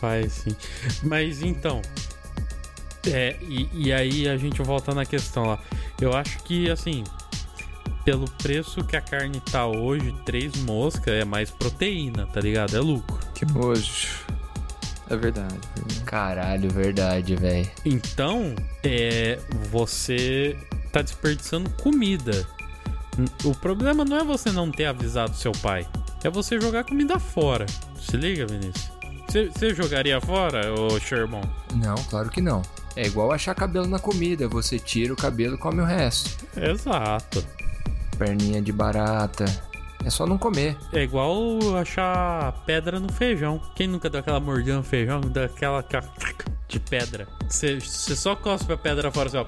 vai 0.00 0.28
sim. 0.28 0.54
Mas 1.02 1.42
então. 1.42 1.82
É, 3.06 3.36
e, 3.40 3.68
e 3.72 3.92
aí 3.92 4.28
a 4.28 4.36
gente 4.36 4.62
volta 4.62 4.94
na 4.94 5.04
questão 5.04 5.46
lá. 5.46 5.58
Eu 6.00 6.14
acho 6.14 6.38
que, 6.44 6.70
assim, 6.70 7.04
pelo 8.04 8.30
preço 8.30 8.84
que 8.84 8.96
a 8.96 9.00
carne 9.00 9.40
tá 9.40 9.66
hoje, 9.66 10.14
três 10.24 10.56
moscas 10.62 11.14
é 11.14 11.24
mais 11.24 11.50
proteína, 11.50 12.26
tá 12.26 12.40
ligado? 12.40 12.76
É 12.76 12.80
lucro. 12.80 13.18
Que 13.34 13.44
nojo. 13.46 14.27
É 15.10 15.16
verdade. 15.16 15.54
verdade. 15.74 16.00
Caralho, 16.04 16.70
verdade, 16.70 17.36
velho. 17.36 17.68
Então, 17.84 18.54
é, 18.84 19.38
você 19.70 20.56
tá 20.92 21.02
desperdiçando 21.02 21.68
comida. 21.82 22.46
O 23.44 23.54
problema 23.54 24.04
não 24.04 24.16
é 24.18 24.24
você 24.24 24.50
não 24.52 24.70
ter 24.70 24.84
avisado 24.86 25.34
seu 25.34 25.50
pai, 25.52 25.86
é 26.22 26.30
você 26.30 26.60
jogar 26.60 26.84
comida 26.84 27.18
fora. 27.18 27.66
Se 28.00 28.16
liga, 28.16 28.46
Vinícius. 28.46 28.90
Você- 29.28 29.50
Você 29.50 29.74
jogaria 29.74 30.20
fora, 30.20 30.72
ô 30.72 30.98
Sherman? 31.00 31.42
Não, 31.74 31.96
claro 32.04 32.30
que 32.30 32.40
não. 32.40 32.62
É 32.96 33.06
igual 33.06 33.30
achar 33.32 33.54
cabelo 33.54 33.86
na 33.86 33.98
comida. 33.98 34.48
Você 34.48 34.78
tira 34.78 35.12
o 35.12 35.16
cabelo 35.16 35.54
e 35.56 35.58
come 35.58 35.80
o 35.80 35.84
resto. 35.84 36.46
Exato. 36.56 37.44
Perninha 38.16 38.62
de 38.62 38.72
barata. 38.72 39.44
É 40.04 40.10
só 40.10 40.26
não 40.26 40.38
comer. 40.38 40.76
É 40.92 41.02
igual 41.02 41.58
achar 41.76 42.52
pedra 42.64 43.00
no 43.00 43.12
feijão. 43.12 43.60
Quem 43.74 43.86
nunca 43.86 44.08
deu 44.08 44.20
aquela 44.20 44.40
mordida 44.40 44.76
no 44.76 44.82
feijão, 44.82 45.20
daquela 45.20 45.84
de 46.68 46.78
pedra? 46.80 47.26
Você 47.48 47.80
você 47.80 48.14
só 48.14 48.36
cospe 48.36 48.72
a 48.72 48.76
pedra 48.76 49.10
fora, 49.10 49.28
assim, 49.28 49.38
ó. 49.38 49.46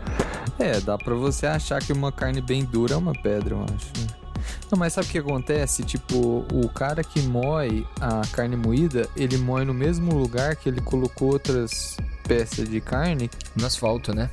É, 0.59 0.81
dá 0.81 0.99
pra 0.99 1.15
você 1.15 1.47
achar 1.47 1.81
que 1.81 1.93
uma 1.93 2.11
carne 2.13 2.41
bem 2.41 2.65
dura 2.65 2.95
é 2.95 2.97
uma 2.97 3.13
pedra, 3.13 3.55
eu 3.55 3.65
acho. 3.65 4.21
Não, 4.71 4.79
mas 4.79 4.93
sabe 4.93 5.09
o 5.09 5.11
que 5.11 5.19
acontece? 5.19 5.83
Tipo, 5.83 6.45
o 6.53 6.69
cara 6.69 7.03
que 7.03 7.21
moe 7.23 7.87
a 8.01 8.23
carne 8.33 8.57
moída, 8.57 9.09
ele 9.17 9.37
moe 9.37 9.65
no 9.65 9.75
mesmo 9.75 10.15
lugar 10.15 10.57
que 10.57 10.69
ele 10.69 10.81
colocou 10.81 11.33
outras 11.33 11.97
peças 12.27 12.69
de 12.69 12.81
carne. 12.81 13.31
No 13.57 13.67
asfalto, 13.67 14.15
né? 14.15 14.31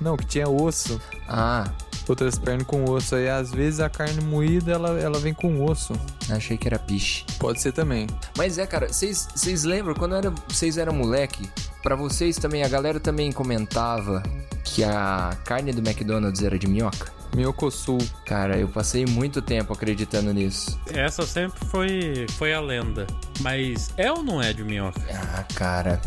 Não, 0.00 0.16
que 0.16 0.26
tinha 0.26 0.48
osso. 0.48 1.00
Ah, 1.28 1.70
Outras 2.08 2.38
pernas 2.38 2.66
com 2.66 2.84
osso. 2.84 3.14
Aí 3.14 3.28
às 3.28 3.52
vezes 3.52 3.80
a 3.80 3.88
carne 3.88 4.22
moída 4.22 4.72
ela, 4.72 4.98
ela 4.98 5.18
vem 5.18 5.32
com 5.32 5.64
osso. 5.64 5.92
achei 6.30 6.56
que 6.56 6.66
era 6.66 6.78
piche. 6.78 7.24
Pode 7.38 7.60
ser 7.60 7.72
também. 7.72 8.06
Mas 8.36 8.58
é, 8.58 8.66
cara, 8.66 8.88
vocês 8.88 9.28
vocês 9.34 9.64
lembram 9.64 9.94
quando 9.94 10.14
era, 10.14 10.30
vocês 10.48 10.78
eram 10.78 10.92
moleque? 10.92 11.48
Pra 11.82 11.96
vocês 11.96 12.36
também, 12.36 12.62
a 12.62 12.68
galera 12.68 13.00
também 13.00 13.32
comentava 13.32 14.22
que 14.64 14.84
a 14.84 15.36
carne 15.44 15.72
do 15.72 15.80
McDonald's 15.80 16.42
era 16.42 16.58
de 16.58 16.66
minhoca? 16.66 17.12
Miyokosul. 17.34 17.98
Cara, 18.26 18.58
eu 18.58 18.68
passei 18.68 19.06
muito 19.06 19.40
tempo 19.40 19.72
acreditando 19.72 20.32
nisso. 20.32 20.78
Essa 20.92 21.26
sempre 21.26 21.64
foi, 21.66 22.26
foi 22.32 22.52
a 22.52 22.60
lenda. 22.60 23.06
Mas 23.40 23.90
é 23.96 24.12
ou 24.12 24.22
não 24.22 24.40
é 24.40 24.52
de 24.52 24.62
minhoca? 24.62 25.00
Ah, 25.10 25.44
cara, 25.54 26.00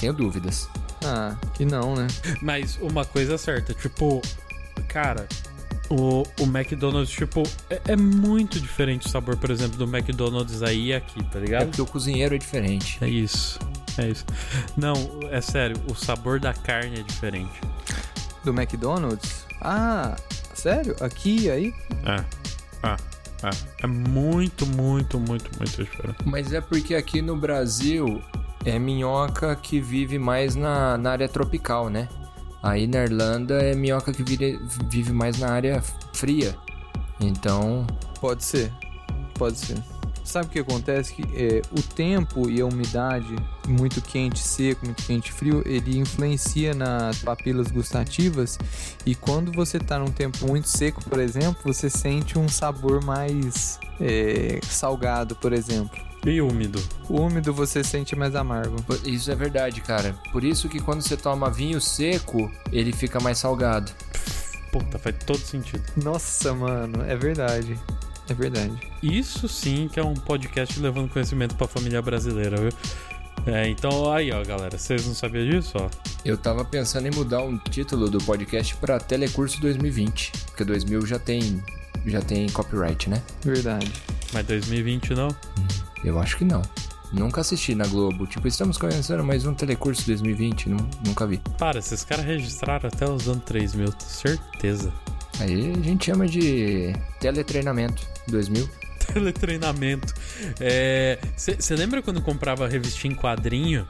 tenho 0.00 0.12
dúvidas. 0.12 0.68
Ah, 1.04 1.34
que 1.54 1.64
não, 1.64 1.94
né? 1.96 2.06
Mas 2.40 2.78
uma 2.80 3.04
coisa 3.04 3.34
é 3.34 3.38
certa, 3.38 3.74
tipo, 3.74 4.22
cara, 4.92 5.26
o, 5.88 6.22
o 6.40 6.42
McDonald's, 6.44 7.10
tipo, 7.10 7.42
é, 7.68 7.80
é 7.88 7.96
muito 7.96 8.60
diferente 8.60 9.06
o 9.06 9.10
sabor, 9.10 9.36
por 9.36 9.50
exemplo, 9.50 9.76
do 9.78 9.84
McDonald's 9.84 10.62
aí 10.62 10.88
e 10.88 10.94
aqui, 10.94 11.22
tá 11.24 11.38
É 11.38 11.42
ligado? 11.42 11.66
porque 11.68 11.82
o 11.82 11.86
cozinheiro 11.86 12.34
é 12.34 12.38
diferente. 12.38 12.98
É 13.00 13.08
isso. 13.08 13.58
É 13.98 14.08
isso. 14.08 14.24
Não, 14.76 14.94
é 15.30 15.40
sério, 15.40 15.76
o 15.90 15.94
sabor 15.94 16.38
da 16.40 16.52
carne 16.54 17.00
é 17.00 17.02
diferente. 17.02 17.60
Do 18.44 18.50
McDonald's? 18.52 19.44
Ah, 19.60 20.16
sério? 20.54 20.96
Aqui 21.00 21.42
e 21.46 21.50
aí? 21.50 21.74
É. 22.04 22.88
É. 22.88 22.96
É. 23.42 23.50
É 23.82 23.86
muito, 23.86 24.66
muito, 24.66 25.18
muito, 25.18 25.50
muito 25.58 25.84
diferente. 25.84 26.18
Mas 26.24 26.52
é 26.52 26.60
porque 26.60 26.94
aqui 26.94 27.20
no 27.22 27.36
Brasil 27.36 28.22
é 28.64 28.78
minhoca 28.78 29.56
que 29.56 29.80
vive 29.80 30.18
mais 30.18 30.54
na, 30.54 30.96
na 30.98 31.12
área 31.12 31.28
tropical, 31.28 31.88
né? 31.90 32.08
Aí 32.62 32.86
na 32.86 33.02
Irlanda 33.04 33.54
é 33.62 33.74
minhoca 33.74 34.12
que 34.12 34.22
vire- 34.22 34.60
vive 34.88 35.12
mais 35.12 35.38
na 35.38 35.48
área 35.50 35.82
fria. 36.12 36.54
Então, 37.20 37.86
Pode 38.20 38.44
ser. 38.44 38.70
Pode 39.34 39.58
ser. 39.58 39.78
Sabe 40.22 40.46
o 40.46 40.50
que 40.50 40.58
acontece? 40.58 41.14
Que 41.14 41.22
é, 41.34 41.62
o 41.72 41.82
tempo 41.82 42.48
e 42.50 42.60
a 42.60 42.66
umidade, 42.66 43.34
muito 43.66 44.00
quente, 44.02 44.38
seco, 44.38 44.84
muito 44.84 45.02
quente, 45.02 45.32
frio, 45.32 45.62
ele 45.66 45.98
influencia 45.98 46.74
nas 46.74 47.18
papilas 47.20 47.68
gustativas. 47.70 48.58
E 49.06 49.14
quando 49.14 49.50
você 49.52 49.78
tá 49.78 49.98
num 49.98 50.10
tempo 50.10 50.46
muito 50.46 50.68
seco, 50.68 51.02
por 51.02 51.18
exemplo, 51.18 51.56
você 51.64 51.88
sente 51.88 52.38
um 52.38 52.48
sabor 52.48 53.02
mais 53.02 53.80
é, 53.98 54.60
salgado, 54.62 55.34
por 55.34 55.52
exemplo. 55.54 55.98
E 56.24 56.40
úmido. 56.40 56.82
Úmido 57.08 57.52
você 57.52 57.82
sente 57.82 58.14
mais 58.14 58.34
amargo. 58.34 58.76
isso 59.04 59.30
é 59.30 59.34
verdade, 59.34 59.80
cara. 59.80 60.14
Por 60.32 60.44
isso 60.44 60.68
que 60.68 60.80
quando 60.80 61.00
você 61.00 61.16
toma 61.16 61.50
vinho 61.50 61.80
seco, 61.80 62.50
ele 62.70 62.92
fica 62.92 63.18
mais 63.20 63.38
salgado. 63.38 63.90
Puta, 64.70 64.98
faz 64.98 65.16
todo 65.24 65.38
sentido. 65.38 65.82
Nossa, 65.96 66.52
mano, 66.54 67.02
é 67.04 67.16
verdade. 67.16 67.78
É 68.28 68.34
verdade. 68.34 68.78
Isso 69.02 69.48
sim 69.48 69.88
que 69.92 69.98
é 69.98 70.04
um 70.04 70.14
podcast 70.14 70.78
levando 70.78 71.10
conhecimento 71.10 71.56
pra 71.56 71.66
família 71.66 72.00
brasileira, 72.00 72.56
viu? 72.56 72.72
É, 73.46 73.68
então 73.68 74.12
aí, 74.12 74.30
ó, 74.30 74.44
galera, 74.44 74.76
vocês 74.76 75.06
não 75.06 75.14
sabiam 75.14 75.48
disso, 75.48 75.72
ó? 75.76 75.88
Eu 76.24 76.36
tava 76.36 76.64
pensando 76.64 77.06
em 77.08 77.10
mudar 77.10 77.42
o 77.42 77.58
título 77.58 78.10
do 78.10 78.18
podcast 78.18 78.76
pra 78.76 79.00
Telecurso 79.00 79.60
2020, 79.60 80.32
porque 80.46 80.64
2000 80.64 81.06
já 81.06 81.18
tem 81.18 81.62
já 82.06 82.20
tem 82.20 82.48
copyright, 82.50 83.08
né? 83.10 83.22
Verdade. 83.44 83.90
Mas 84.32 84.46
2020 84.46 85.14
não? 85.14 85.28
Eu 86.04 86.18
acho 86.18 86.36
que 86.36 86.44
não. 86.44 86.62
Nunca 87.12 87.40
assisti 87.40 87.74
na 87.74 87.86
Globo. 87.86 88.26
Tipo, 88.26 88.46
estamos 88.46 88.78
começando 88.78 89.24
mais 89.24 89.44
um 89.44 89.52
Telecurso 89.52 90.06
2020, 90.06 90.68
nu- 90.68 90.88
nunca 91.04 91.26
vi. 91.26 91.40
Para, 91.58 91.78
esses 91.80 92.04
caras 92.04 92.24
registraram 92.24 92.88
até 92.88 93.08
os 93.10 93.28
anos 93.28 93.42
3000, 93.44 93.92
certeza. 93.98 94.92
Aí 95.40 95.72
a 95.72 95.82
gente 95.82 96.06
chama 96.06 96.26
de 96.28 96.92
teletreinamento 97.18 98.06
2000. 98.28 98.68
Teletreinamento. 99.12 100.14
Você 101.36 101.74
lembra 101.74 102.00
quando 102.00 102.22
comprava 102.22 102.68
revistinha 102.68 103.12
em 103.12 103.16
quadrinho 103.16 103.84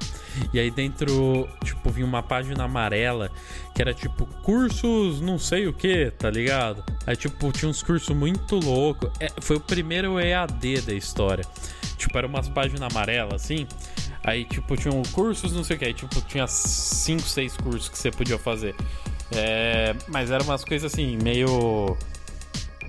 E 0.52 0.58
aí 0.58 0.70
dentro, 0.70 1.48
tipo, 1.64 1.90
vinha 1.90 2.06
uma 2.06 2.22
página 2.22 2.64
amarela 2.64 3.30
que 3.74 3.80
era 3.80 3.94
tipo 3.94 4.26
cursos 4.42 5.20
não 5.20 5.38
sei 5.38 5.66
o 5.66 5.72
que, 5.72 6.10
tá 6.10 6.30
ligado? 6.30 6.84
Aí, 7.06 7.16
tipo, 7.16 7.50
tinha 7.52 7.68
uns 7.68 7.82
cursos 7.82 8.14
muito 8.14 8.56
loucos. 8.56 9.10
É, 9.18 9.30
foi 9.40 9.56
o 9.56 9.60
primeiro 9.60 10.18
EAD 10.18 10.82
da 10.82 10.92
história. 10.92 11.44
Tipo, 11.96 12.16
era 12.16 12.26
umas 12.26 12.48
páginas 12.48 12.82
amarelas 12.82 13.42
assim. 13.42 13.66
Aí, 14.22 14.44
tipo, 14.44 14.76
tinham 14.76 15.02
cursos, 15.12 15.52
não 15.52 15.64
sei 15.64 15.76
o 15.76 15.78
que. 15.78 15.84
Aí, 15.86 15.94
tipo, 15.94 16.20
tinha 16.22 16.46
5, 16.46 17.22
6 17.22 17.56
cursos 17.56 17.88
que 17.88 17.98
você 17.98 18.10
podia 18.10 18.38
fazer. 18.38 18.74
É, 19.32 19.94
mas 20.08 20.30
eram 20.30 20.44
umas 20.44 20.64
coisas 20.64 20.92
assim, 20.92 21.16
meio. 21.22 21.96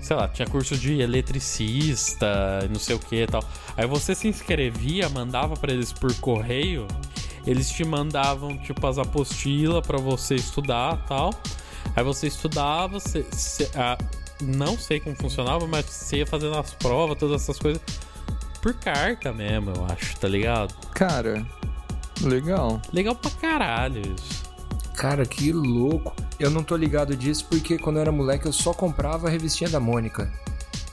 Sei 0.00 0.16
lá, 0.16 0.26
tinha 0.28 0.48
curso 0.48 0.76
de 0.76 1.00
eletricista, 1.00 2.66
não 2.68 2.80
sei 2.80 2.96
o 2.96 2.98
que 2.98 3.22
e 3.22 3.26
tal. 3.26 3.42
Aí 3.76 3.86
você 3.86 4.14
se 4.14 4.26
inscrevia, 4.26 5.08
mandava 5.08 5.56
para 5.56 5.72
eles 5.72 5.92
por 5.92 6.12
correio. 6.16 6.88
Eles 7.46 7.70
te 7.70 7.84
mandavam, 7.84 8.56
tipo, 8.58 8.86
as 8.86 8.98
apostilas 8.98 9.84
para 9.86 9.98
você 9.98 10.34
estudar 10.34 11.04
tal. 11.06 11.30
Aí 11.96 12.04
você 12.04 12.26
estudava, 12.28 13.00
você, 13.00 13.22
você, 13.22 13.70
ah, 13.74 13.98
não 14.40 14.78
sei 14.78 15.00
como 15.00 15.16
funcionava, 15.16 15.66
mas 15.66 15.86
você 15.86 16.18
ia 16.18 16.26
fazendo 16.26 16.56
as 16.56 16.72
provas, 16.74 17.18
todas 17.18 17.42
essas 17.42 17.58
coisas 17.58 17.82
por 18.62 18.74
carta 18.74 19.32
mesmo, 19.32 19.72
eu 19.74 19.84
acho, 19.86 20.16
tá 20.18 20.28
ligado? 20.28 20.72
Cara, 20.94 21.44
legal. 22.22 22.80
Legal 22.92 23.14
pra 23.14 23.30
caralho 23.32 24.00
isso. 24.00 24.42
Cara, 24.94 25.26
que 25.26 25.52
louco. 25.52 26.14
Eu 26.38 26.48
não 26.48 26.62
tô 26.62 26.76
ligado 26.76 27.16
disso 27.16 27.46
porque 27.50 27.76
quando 27.76 27.96
eu 27.96 28.02
era 28.02 28.12
moleque 28.12 28.46
eu 28.46 28.52
só 28.52 28.72
comprava 28.72 29.26
a 29.26 29.30
revistinha 29.30 29.68
da 29.68 29.80
Mônica. 29.80 30.32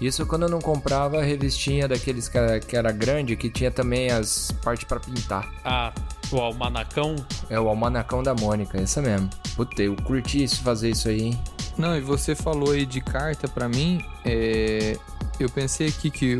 Isso 0.02 0.26
quando 0.26 0.43
eu 0.43 0.50
não 0.50 0.60
comprava 0.60 1.20
a 1.20 1.24
revistinha 1.24 1.88
daqueles 1.88 2.28
que 2.28 2.38
era, 2.38 2.60
que 2.60 2.76
era 2.76 2.91
grande, 2.91 3.36
que 3.36 3.50
tinha 3.50 3.70
também 3.70 4.10
as 4.10 4.52
partes 4.64 4.86
para 4.86 5.00
pintar. 5.00 5.54
Ah, 5.64 5.93
o 6.32 6.40
almanacão? 6.40 7.16
É 7.50 7.60
o 7.60 7.68
almanacão 7.68 8.24
da 8.24 8.34
Mônica, 8.34 8.80
essa 8.80 9.02
mesmo. 9.02 9.30
Puta, 9.56 9.82
eu 9.82 9.96
curti 9.96 10.44
isso, 10.44 10.62
fazer 10.62 10.92
isso 10.92 11.10
aí, 11.10 11.22
hein? 11.22 11.40
Não, 11.78 11.98
e 11.98 12.02
você 12.02 12.36
falou 12.36 12.72
aí 12.72 12.86
de 12.86 13.00
carta 13.02 13.48
pra 13.48 13.70
mim, 13.70 14.04
é... 14.26 14.98
eu 15.40 15.50
pensei 15.50 15.88
aqui 15.88 16.10
que 16.10 16.38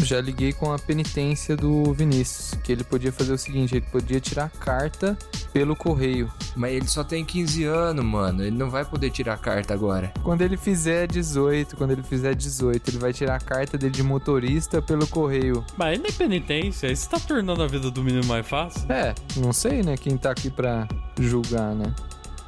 já 0.00 0.20
liguei 0.20 0.52
com 0.52 0.72
a 0.72 0.78
penitência 0.78 1.56
do 1.56 1.92
Vinícius, 1.92 2.58
que 2.62 2.72
ele 2.72 2.84
podia 2.84 3.12
fazer 3.12 3.32
o 3.32 3.38
seguinte, 3.38 3.74
ele 3.74 3.86
podia 3.90 4.20
tirar 4.20 4.50
carta 4.50 5.16
pelo 5.52 5.76
correio. 5.76 6.32
Mas 6.56 6.72
ele 6.72 6.88
só 6.88 7.04
tem 7.04 7.24
15 7.24 7.64
anos, 7.64 8.04
mano. 8.04 8.42
Ele 8.42 8.56
não 8.56 8.70
vai 8.70 8.84
poder 8.84 9.10
tirar 9.10 9.38
carta 9.38 9.74
agora. 9.74 10.12
Quando 10.22 10.42
ele 10.42 10.56
fizer 10.56 11.06
18, 11.06 11.76
quando 11.76 11.92
ele 11.92 12.02
fizer 12.02 12.34
18, 12.34 12.90
ele 12.90 12.98
vai 12.98 13.12
tirar 13.12 13.36
a 13.36 13.40
carta 13.40 13.76
dele 13.78 13.92
de 13.92 14.02
motorista 14.02 14.80
pelo 14.80 15.06
correio. 15.06 15.64
Mas 15.76 15.98
não 15.98 16.06
é 16.06 16.12
penitência, 16.12 16.90
isso 16.90 17.08
tá 17.08 17.18
tornando 17.20 17.62
a 17.62 17.66
vida 17.66 17.90
do 17.90 18.02
menino 18.02 18.26
mais 18.26 18.46
fácil. 18.46 18.90
É, 18.90 19.14
não 19.36 19.52
sei, 19.52 19.82
né, 19.82 19.96
quem 19.96 20.16
tá 20.16 20.30
aqui 20.30 20.50
pra 20.50 20.86
julgar, 21.18 21.74
né? 21.74 21.94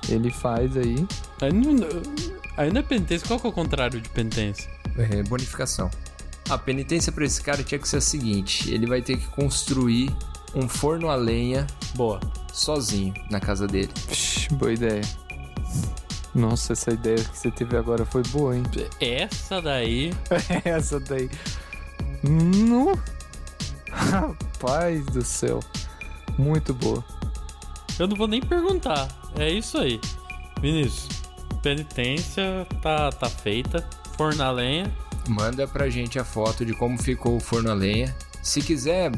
Ele 0.08 0.30
faz 0.30 0.76
aí. 0.76 1.06
Aí 1.40 1.52
não, 1.52 1.88
aí 2.56 2.72
não 2.72 2.80
é 2.80 2.82
penitência, 2.82 3.26
qual 3.26 3.40
que 3.40 3.46
é 3.46 3.50
o 3.50 3.52
contrário 3.52 4.00
de 4.00 4.08
penitência? 4.08 4.70
É, 4.96 5.22
bonificação. 5.22 5.90
A 6.48 6.58
penitência 6.58 7.10
para 7.10 7.24
esse 7.24 7.42
cara 7.42 7.62
tinha 7.62 7.78
que 7.78 7.88
ser 7.88 7.96
a 7.96 8.00
seguinte: 8.00 8.72
ele 8.72 8.86
vai 8.86 9.00
ter 9.00 9.16
que 9.16 9.26
construir 9.28 10.14
um 10.54 10.68
forno 10.68 11.08
a 11.08 11.16
lenha 11.16 11.66
Boa. 11.94 12.20
sozinho 12.52 13.14
na 13.30 13.40
casa 13.40 13.66
dele. 13.66 13.92
Psh, 14.08 14.48
boa 14.52 14.72
ideia. 14.72 15.02
Nossa, 16.34 16.72
essa 16.72 16.90
ideia 16.90 17.16
que 17.16 17.38
você 17.38 17.50
teve 17.50 17.76
agora 17.76 18.04
foi 18.04 18.22
boa, 18.24 18.56
hein? 18.56 18.64
Essa 19.00 19.62
daí. 19.62 20.12
essa 20.64 20.98
daí. 20.98 21.30
No. 22.24 22.98
Rapaz 23.90 25.06
do 25.06 25.22
céu. 25.22 25.60
Muito 26.36 26.74
boa. 26.74 27.04
Eu 27.98 28.08
não 28.08 28.16
vou 28.16 28.26
nem 28.26 28.40
perguntar. 28.40 29.06
É 29.36 29.48
isso 29.48 29.78
aí. 29.78 30.00
Vinícius, 30.60 31.22
penitência 31.62 32.66
tá, 32.82 33.12
tá 33.12 33.28
feita. 33.28 33.88
Forno 34.16 34.42
a 34.42 34.50
lenha. 34.50 34.92
Manda 35.28 35.66
pra 35.66 35.88
gente 35.88 36.18
a 36.18 36.24
foto 36.24 36.64
de 36.64 36.74
como 36.74 36.96
ficou 37.02 37.36
o 37.36 37.40
forno 37.40 37.70
a 37.70 37.74
lenha. 37.74 38.14
Se 38.42 38.60
quiser, 38.60 39.10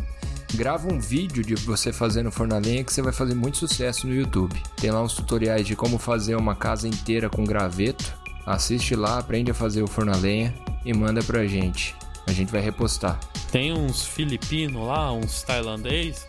grava 0.54 0.92
um 0.92 1.00
vídeo 1.00 1.42
de 1.42 1.54
você 1.56 1.92
fazendo 1.92 2.30
forno 2.30 2.54
a 2.54 2.58
lenha 2.58 2.84
que 2.84 2.92
você 2.92 3.02
vai 3.02 3.12
fazer 3.12 3.34
muito 3.34 3.58
sucesso 3.58 4.06
no 4.06 4.14
YouTube. 4.14 4.54
Tem 4.76 4.90
lá 4.90 5.02
uns 5.02 5.14
tutoriais 5.14 5.66
de 5.66 5.74
como 5.74 5.98
fazer 5.98 6.36
uma 6.36 6.54
casa 6.54 6.86
inteira 6.86 7.28
com 7.28 7.44
graveto. 7.44 8.14
Assiste 8.46 8.94
lá, 8.94 9.18
aprende 9.18 9.50
a 9.50 9.54
fazer 9.54 9.82
o 9.82 9.88
forno 9.88 10.12
a 10.12 10.16
lenha 10.16 10.54
e 10.84 10.94
manda 10.94 11.22
pra 11.24 11.44
gente. 11.46 11.94
A 12.28 12.32
gente 12.32 12.52
vai 12.52 12.60
repostar. 12.60 13.18
Tem 13.50 13.72
uns 13.72 14.04
filipinos 14.04 14.86
lá, 14.86 15.12
uns 15.12 15.42
tailandês, 15.42 16.26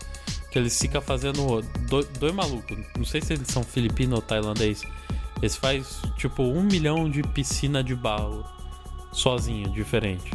que 0.51 0.57
eles 0.57 0.77
ficam 0.79 1.01
fazendo. 1.01 1.61
do- 1.87 2.03
Dois 2.19 2.33
malucos. 2.33 2.77
Não 2.97 3.05
sei 3.05 3.21
se 3.21 3.33
eles 3.33 3.47
são 3.47 3.61
filipino 3.63 4.15
ou 4.15 4.21
tailandês. 4.21 4.81
Eles 5.39 5.55
fazem 5.55 5.83
tipo 6.17 6.41
um 6.41 6.63
milhão 6.63 7.07
de 7.07 7.21
piscina 7.21 7.83
de 7.83 7.93
barro. 7.95 8.43
Sozinho, 9.17 9.69
diferente. 9.71 10.31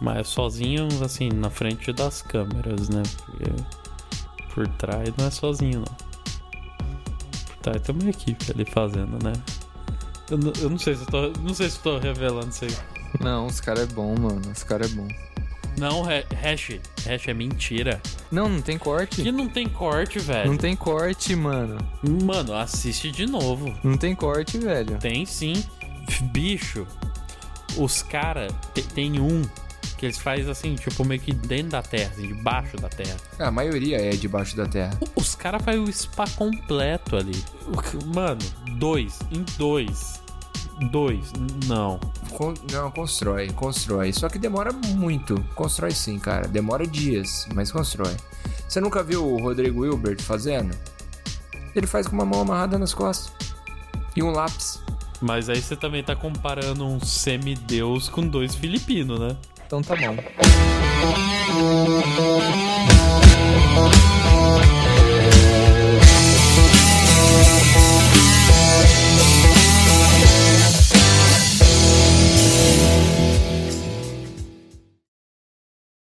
Mas 0.00 0.28
sozinho, 0.28 0.86
assim, 1.04 1.28
na 1.30 1.50
frente 1.50 1.92
das 1.92 2.22
câmeras, 2.22 2.88
né? 2.88 3.02
Porque 3.26 3.50
por 4.54 4.68
trás 4.68 5.12
não 5.16 5.26
é 5.26 5.30
sozinho, 5.30 5.80
não. 5.80 6.08
Por 7.48 7.56
trás 7.62 7.82
tem 7.82 7.94
uma 7.94 8.08
equipe 8.10 8.52
ali 8.52 8.64
fazendo, 8.64 9.18
né? 9.22 9.32
Eu, 10.30 10.38
não- 10.38 10.52
eu 10.60 10.70
não 10.70 10.78
sei 10.78 10.94
se 10.94 11.02
eu 11.02 11.06
tô. 11.06 11.40
Não 11.40 11.54
sei 11.54 11.68
se 11.68 11.78
eu 11.78 11.82
tô 11.82 11.98
revelando 11.98 12.48
isso 12.50 12.64
aí. 12.66 12.76
Não, 13.20 13.46
os 13.46 13.60
caras 13.60 13.82
é 13.90 13.92
bom, 13.92 14.14
mano. 14.18 14.42
Os 14.54 14.62
caras 14.62 14.92
é 14.92 14.94
bom. 14.94 15.08
Não, 15.78 16.04
ha- 16.04 16.24
hash. 16.42 16.78
Hash 17.06 17.28
é 17.28 17.34
mentira. 17.34 18.00
Não, 18.30 18.48
não 18.48 18.60
tem 18.62 18.78
corte. 18.78 19.22
Que 19.22 19.32
não 19.32 19.48
tem 19.48 19.68
corte, 19.68 20.18
velho. 20.18 20.50
Não 20.50 20.56
tem 20.56 20.76
corte, 20.76 21.34
mano. 21.34 21.78
Mano, 22.24 22.54
assiste 22.54 23.10
de 23.10 23.26
novo. 23.26 23.74
Não 23.82 23.96
tem 23.96 24.14
corte, 24.14 24.58
velho. 24.58 24.98
Tem 24.98 25.24
sim. 25.26 25.64
Bicho, 26.32 26.86
os 27.78 28.02
caras. 28.02 28.52
Tem 28.94 29.20
um 29.20 29.42
que 29.96 30.06
eles 30.06 30.18
fazem 30.18 30.48
assim, 30.48 30.74
tipo, 30.76 31.04
meio 31.04 31.20
que 31.20 31.32
dentro 31.32 31.70
da 31.72 31.82
terra, 31.82 32.10
assim, 32.12 32.28
debaixo 32.28 32.76
da 32.76 32.88
terra. 32.88 33.16
A 33.38 33.50
maioria 33.50 33.96
é 34.00 34.10
debaixo 34.10 34.56
da 34.56 34.64
terra. 34.66 34.96
Os 35.16 35.34
caras 35.34 35.62
fazem 35.62 35.82
o 35.82 35.92
spa 35.92 36.24
completo 36.36 37.16
ali. 37.16 37.44
Mano, 38.14 38.38
dois. 38.78 39.18
Em 39.32 39.44
dois. 39.56 40.22
Dois. 40.92 41.32
Não. 41.66 41.98
Con- 42.30 42.54
não, 42.70 42.90
constrói, 42.92 43.50
constrói. 43.50 44.12
Só 44.12 44.28
que 44.28 44.38
demora 44.38 44.72
muito. 44.72 45.34
Constrói 45.56 45.90
sim, 45.90 46.18
cara. 46.20 46.46
Demora 46.46 46.86
dias, 46.86 47.48
mas 47.52 47.72
constrói. 47.72 48.14
Você 48.68 48.80
nunca 48.80 49.02
viu 49.02 49.26
o 49.26 49.42
Rodrigo 49.42 49.84
Hilbert 49.84 50.22
fazendo? 50.22 50.76
Ele 51.74 51.86
faz 51.88 52.06
com 52.06 52.14
uma 52.14 52.24
mão 52.24 52.42
amarrada 52.42 52.78
nas 52.78 52.94
costas. 52.94 53.32
E 54.14 54.22
um 54.22 54.30
lápis. 54.30 54.80
Mas 55.20 55.48
aí 55.48 55.60
você 55.60 55.74
também 55.76 56.02
tá 56.02 56.14
comparando 56.14 56.86
um 56.86 57.00
semideus 57.00 58.08
com 58.08 58.26
dois 58.26 58.54
filipinos, 58.54 59.18
né? 59.18 59.36
Então 59.66 59.82
tá 59.82 59.94
bom. 59.96 60.16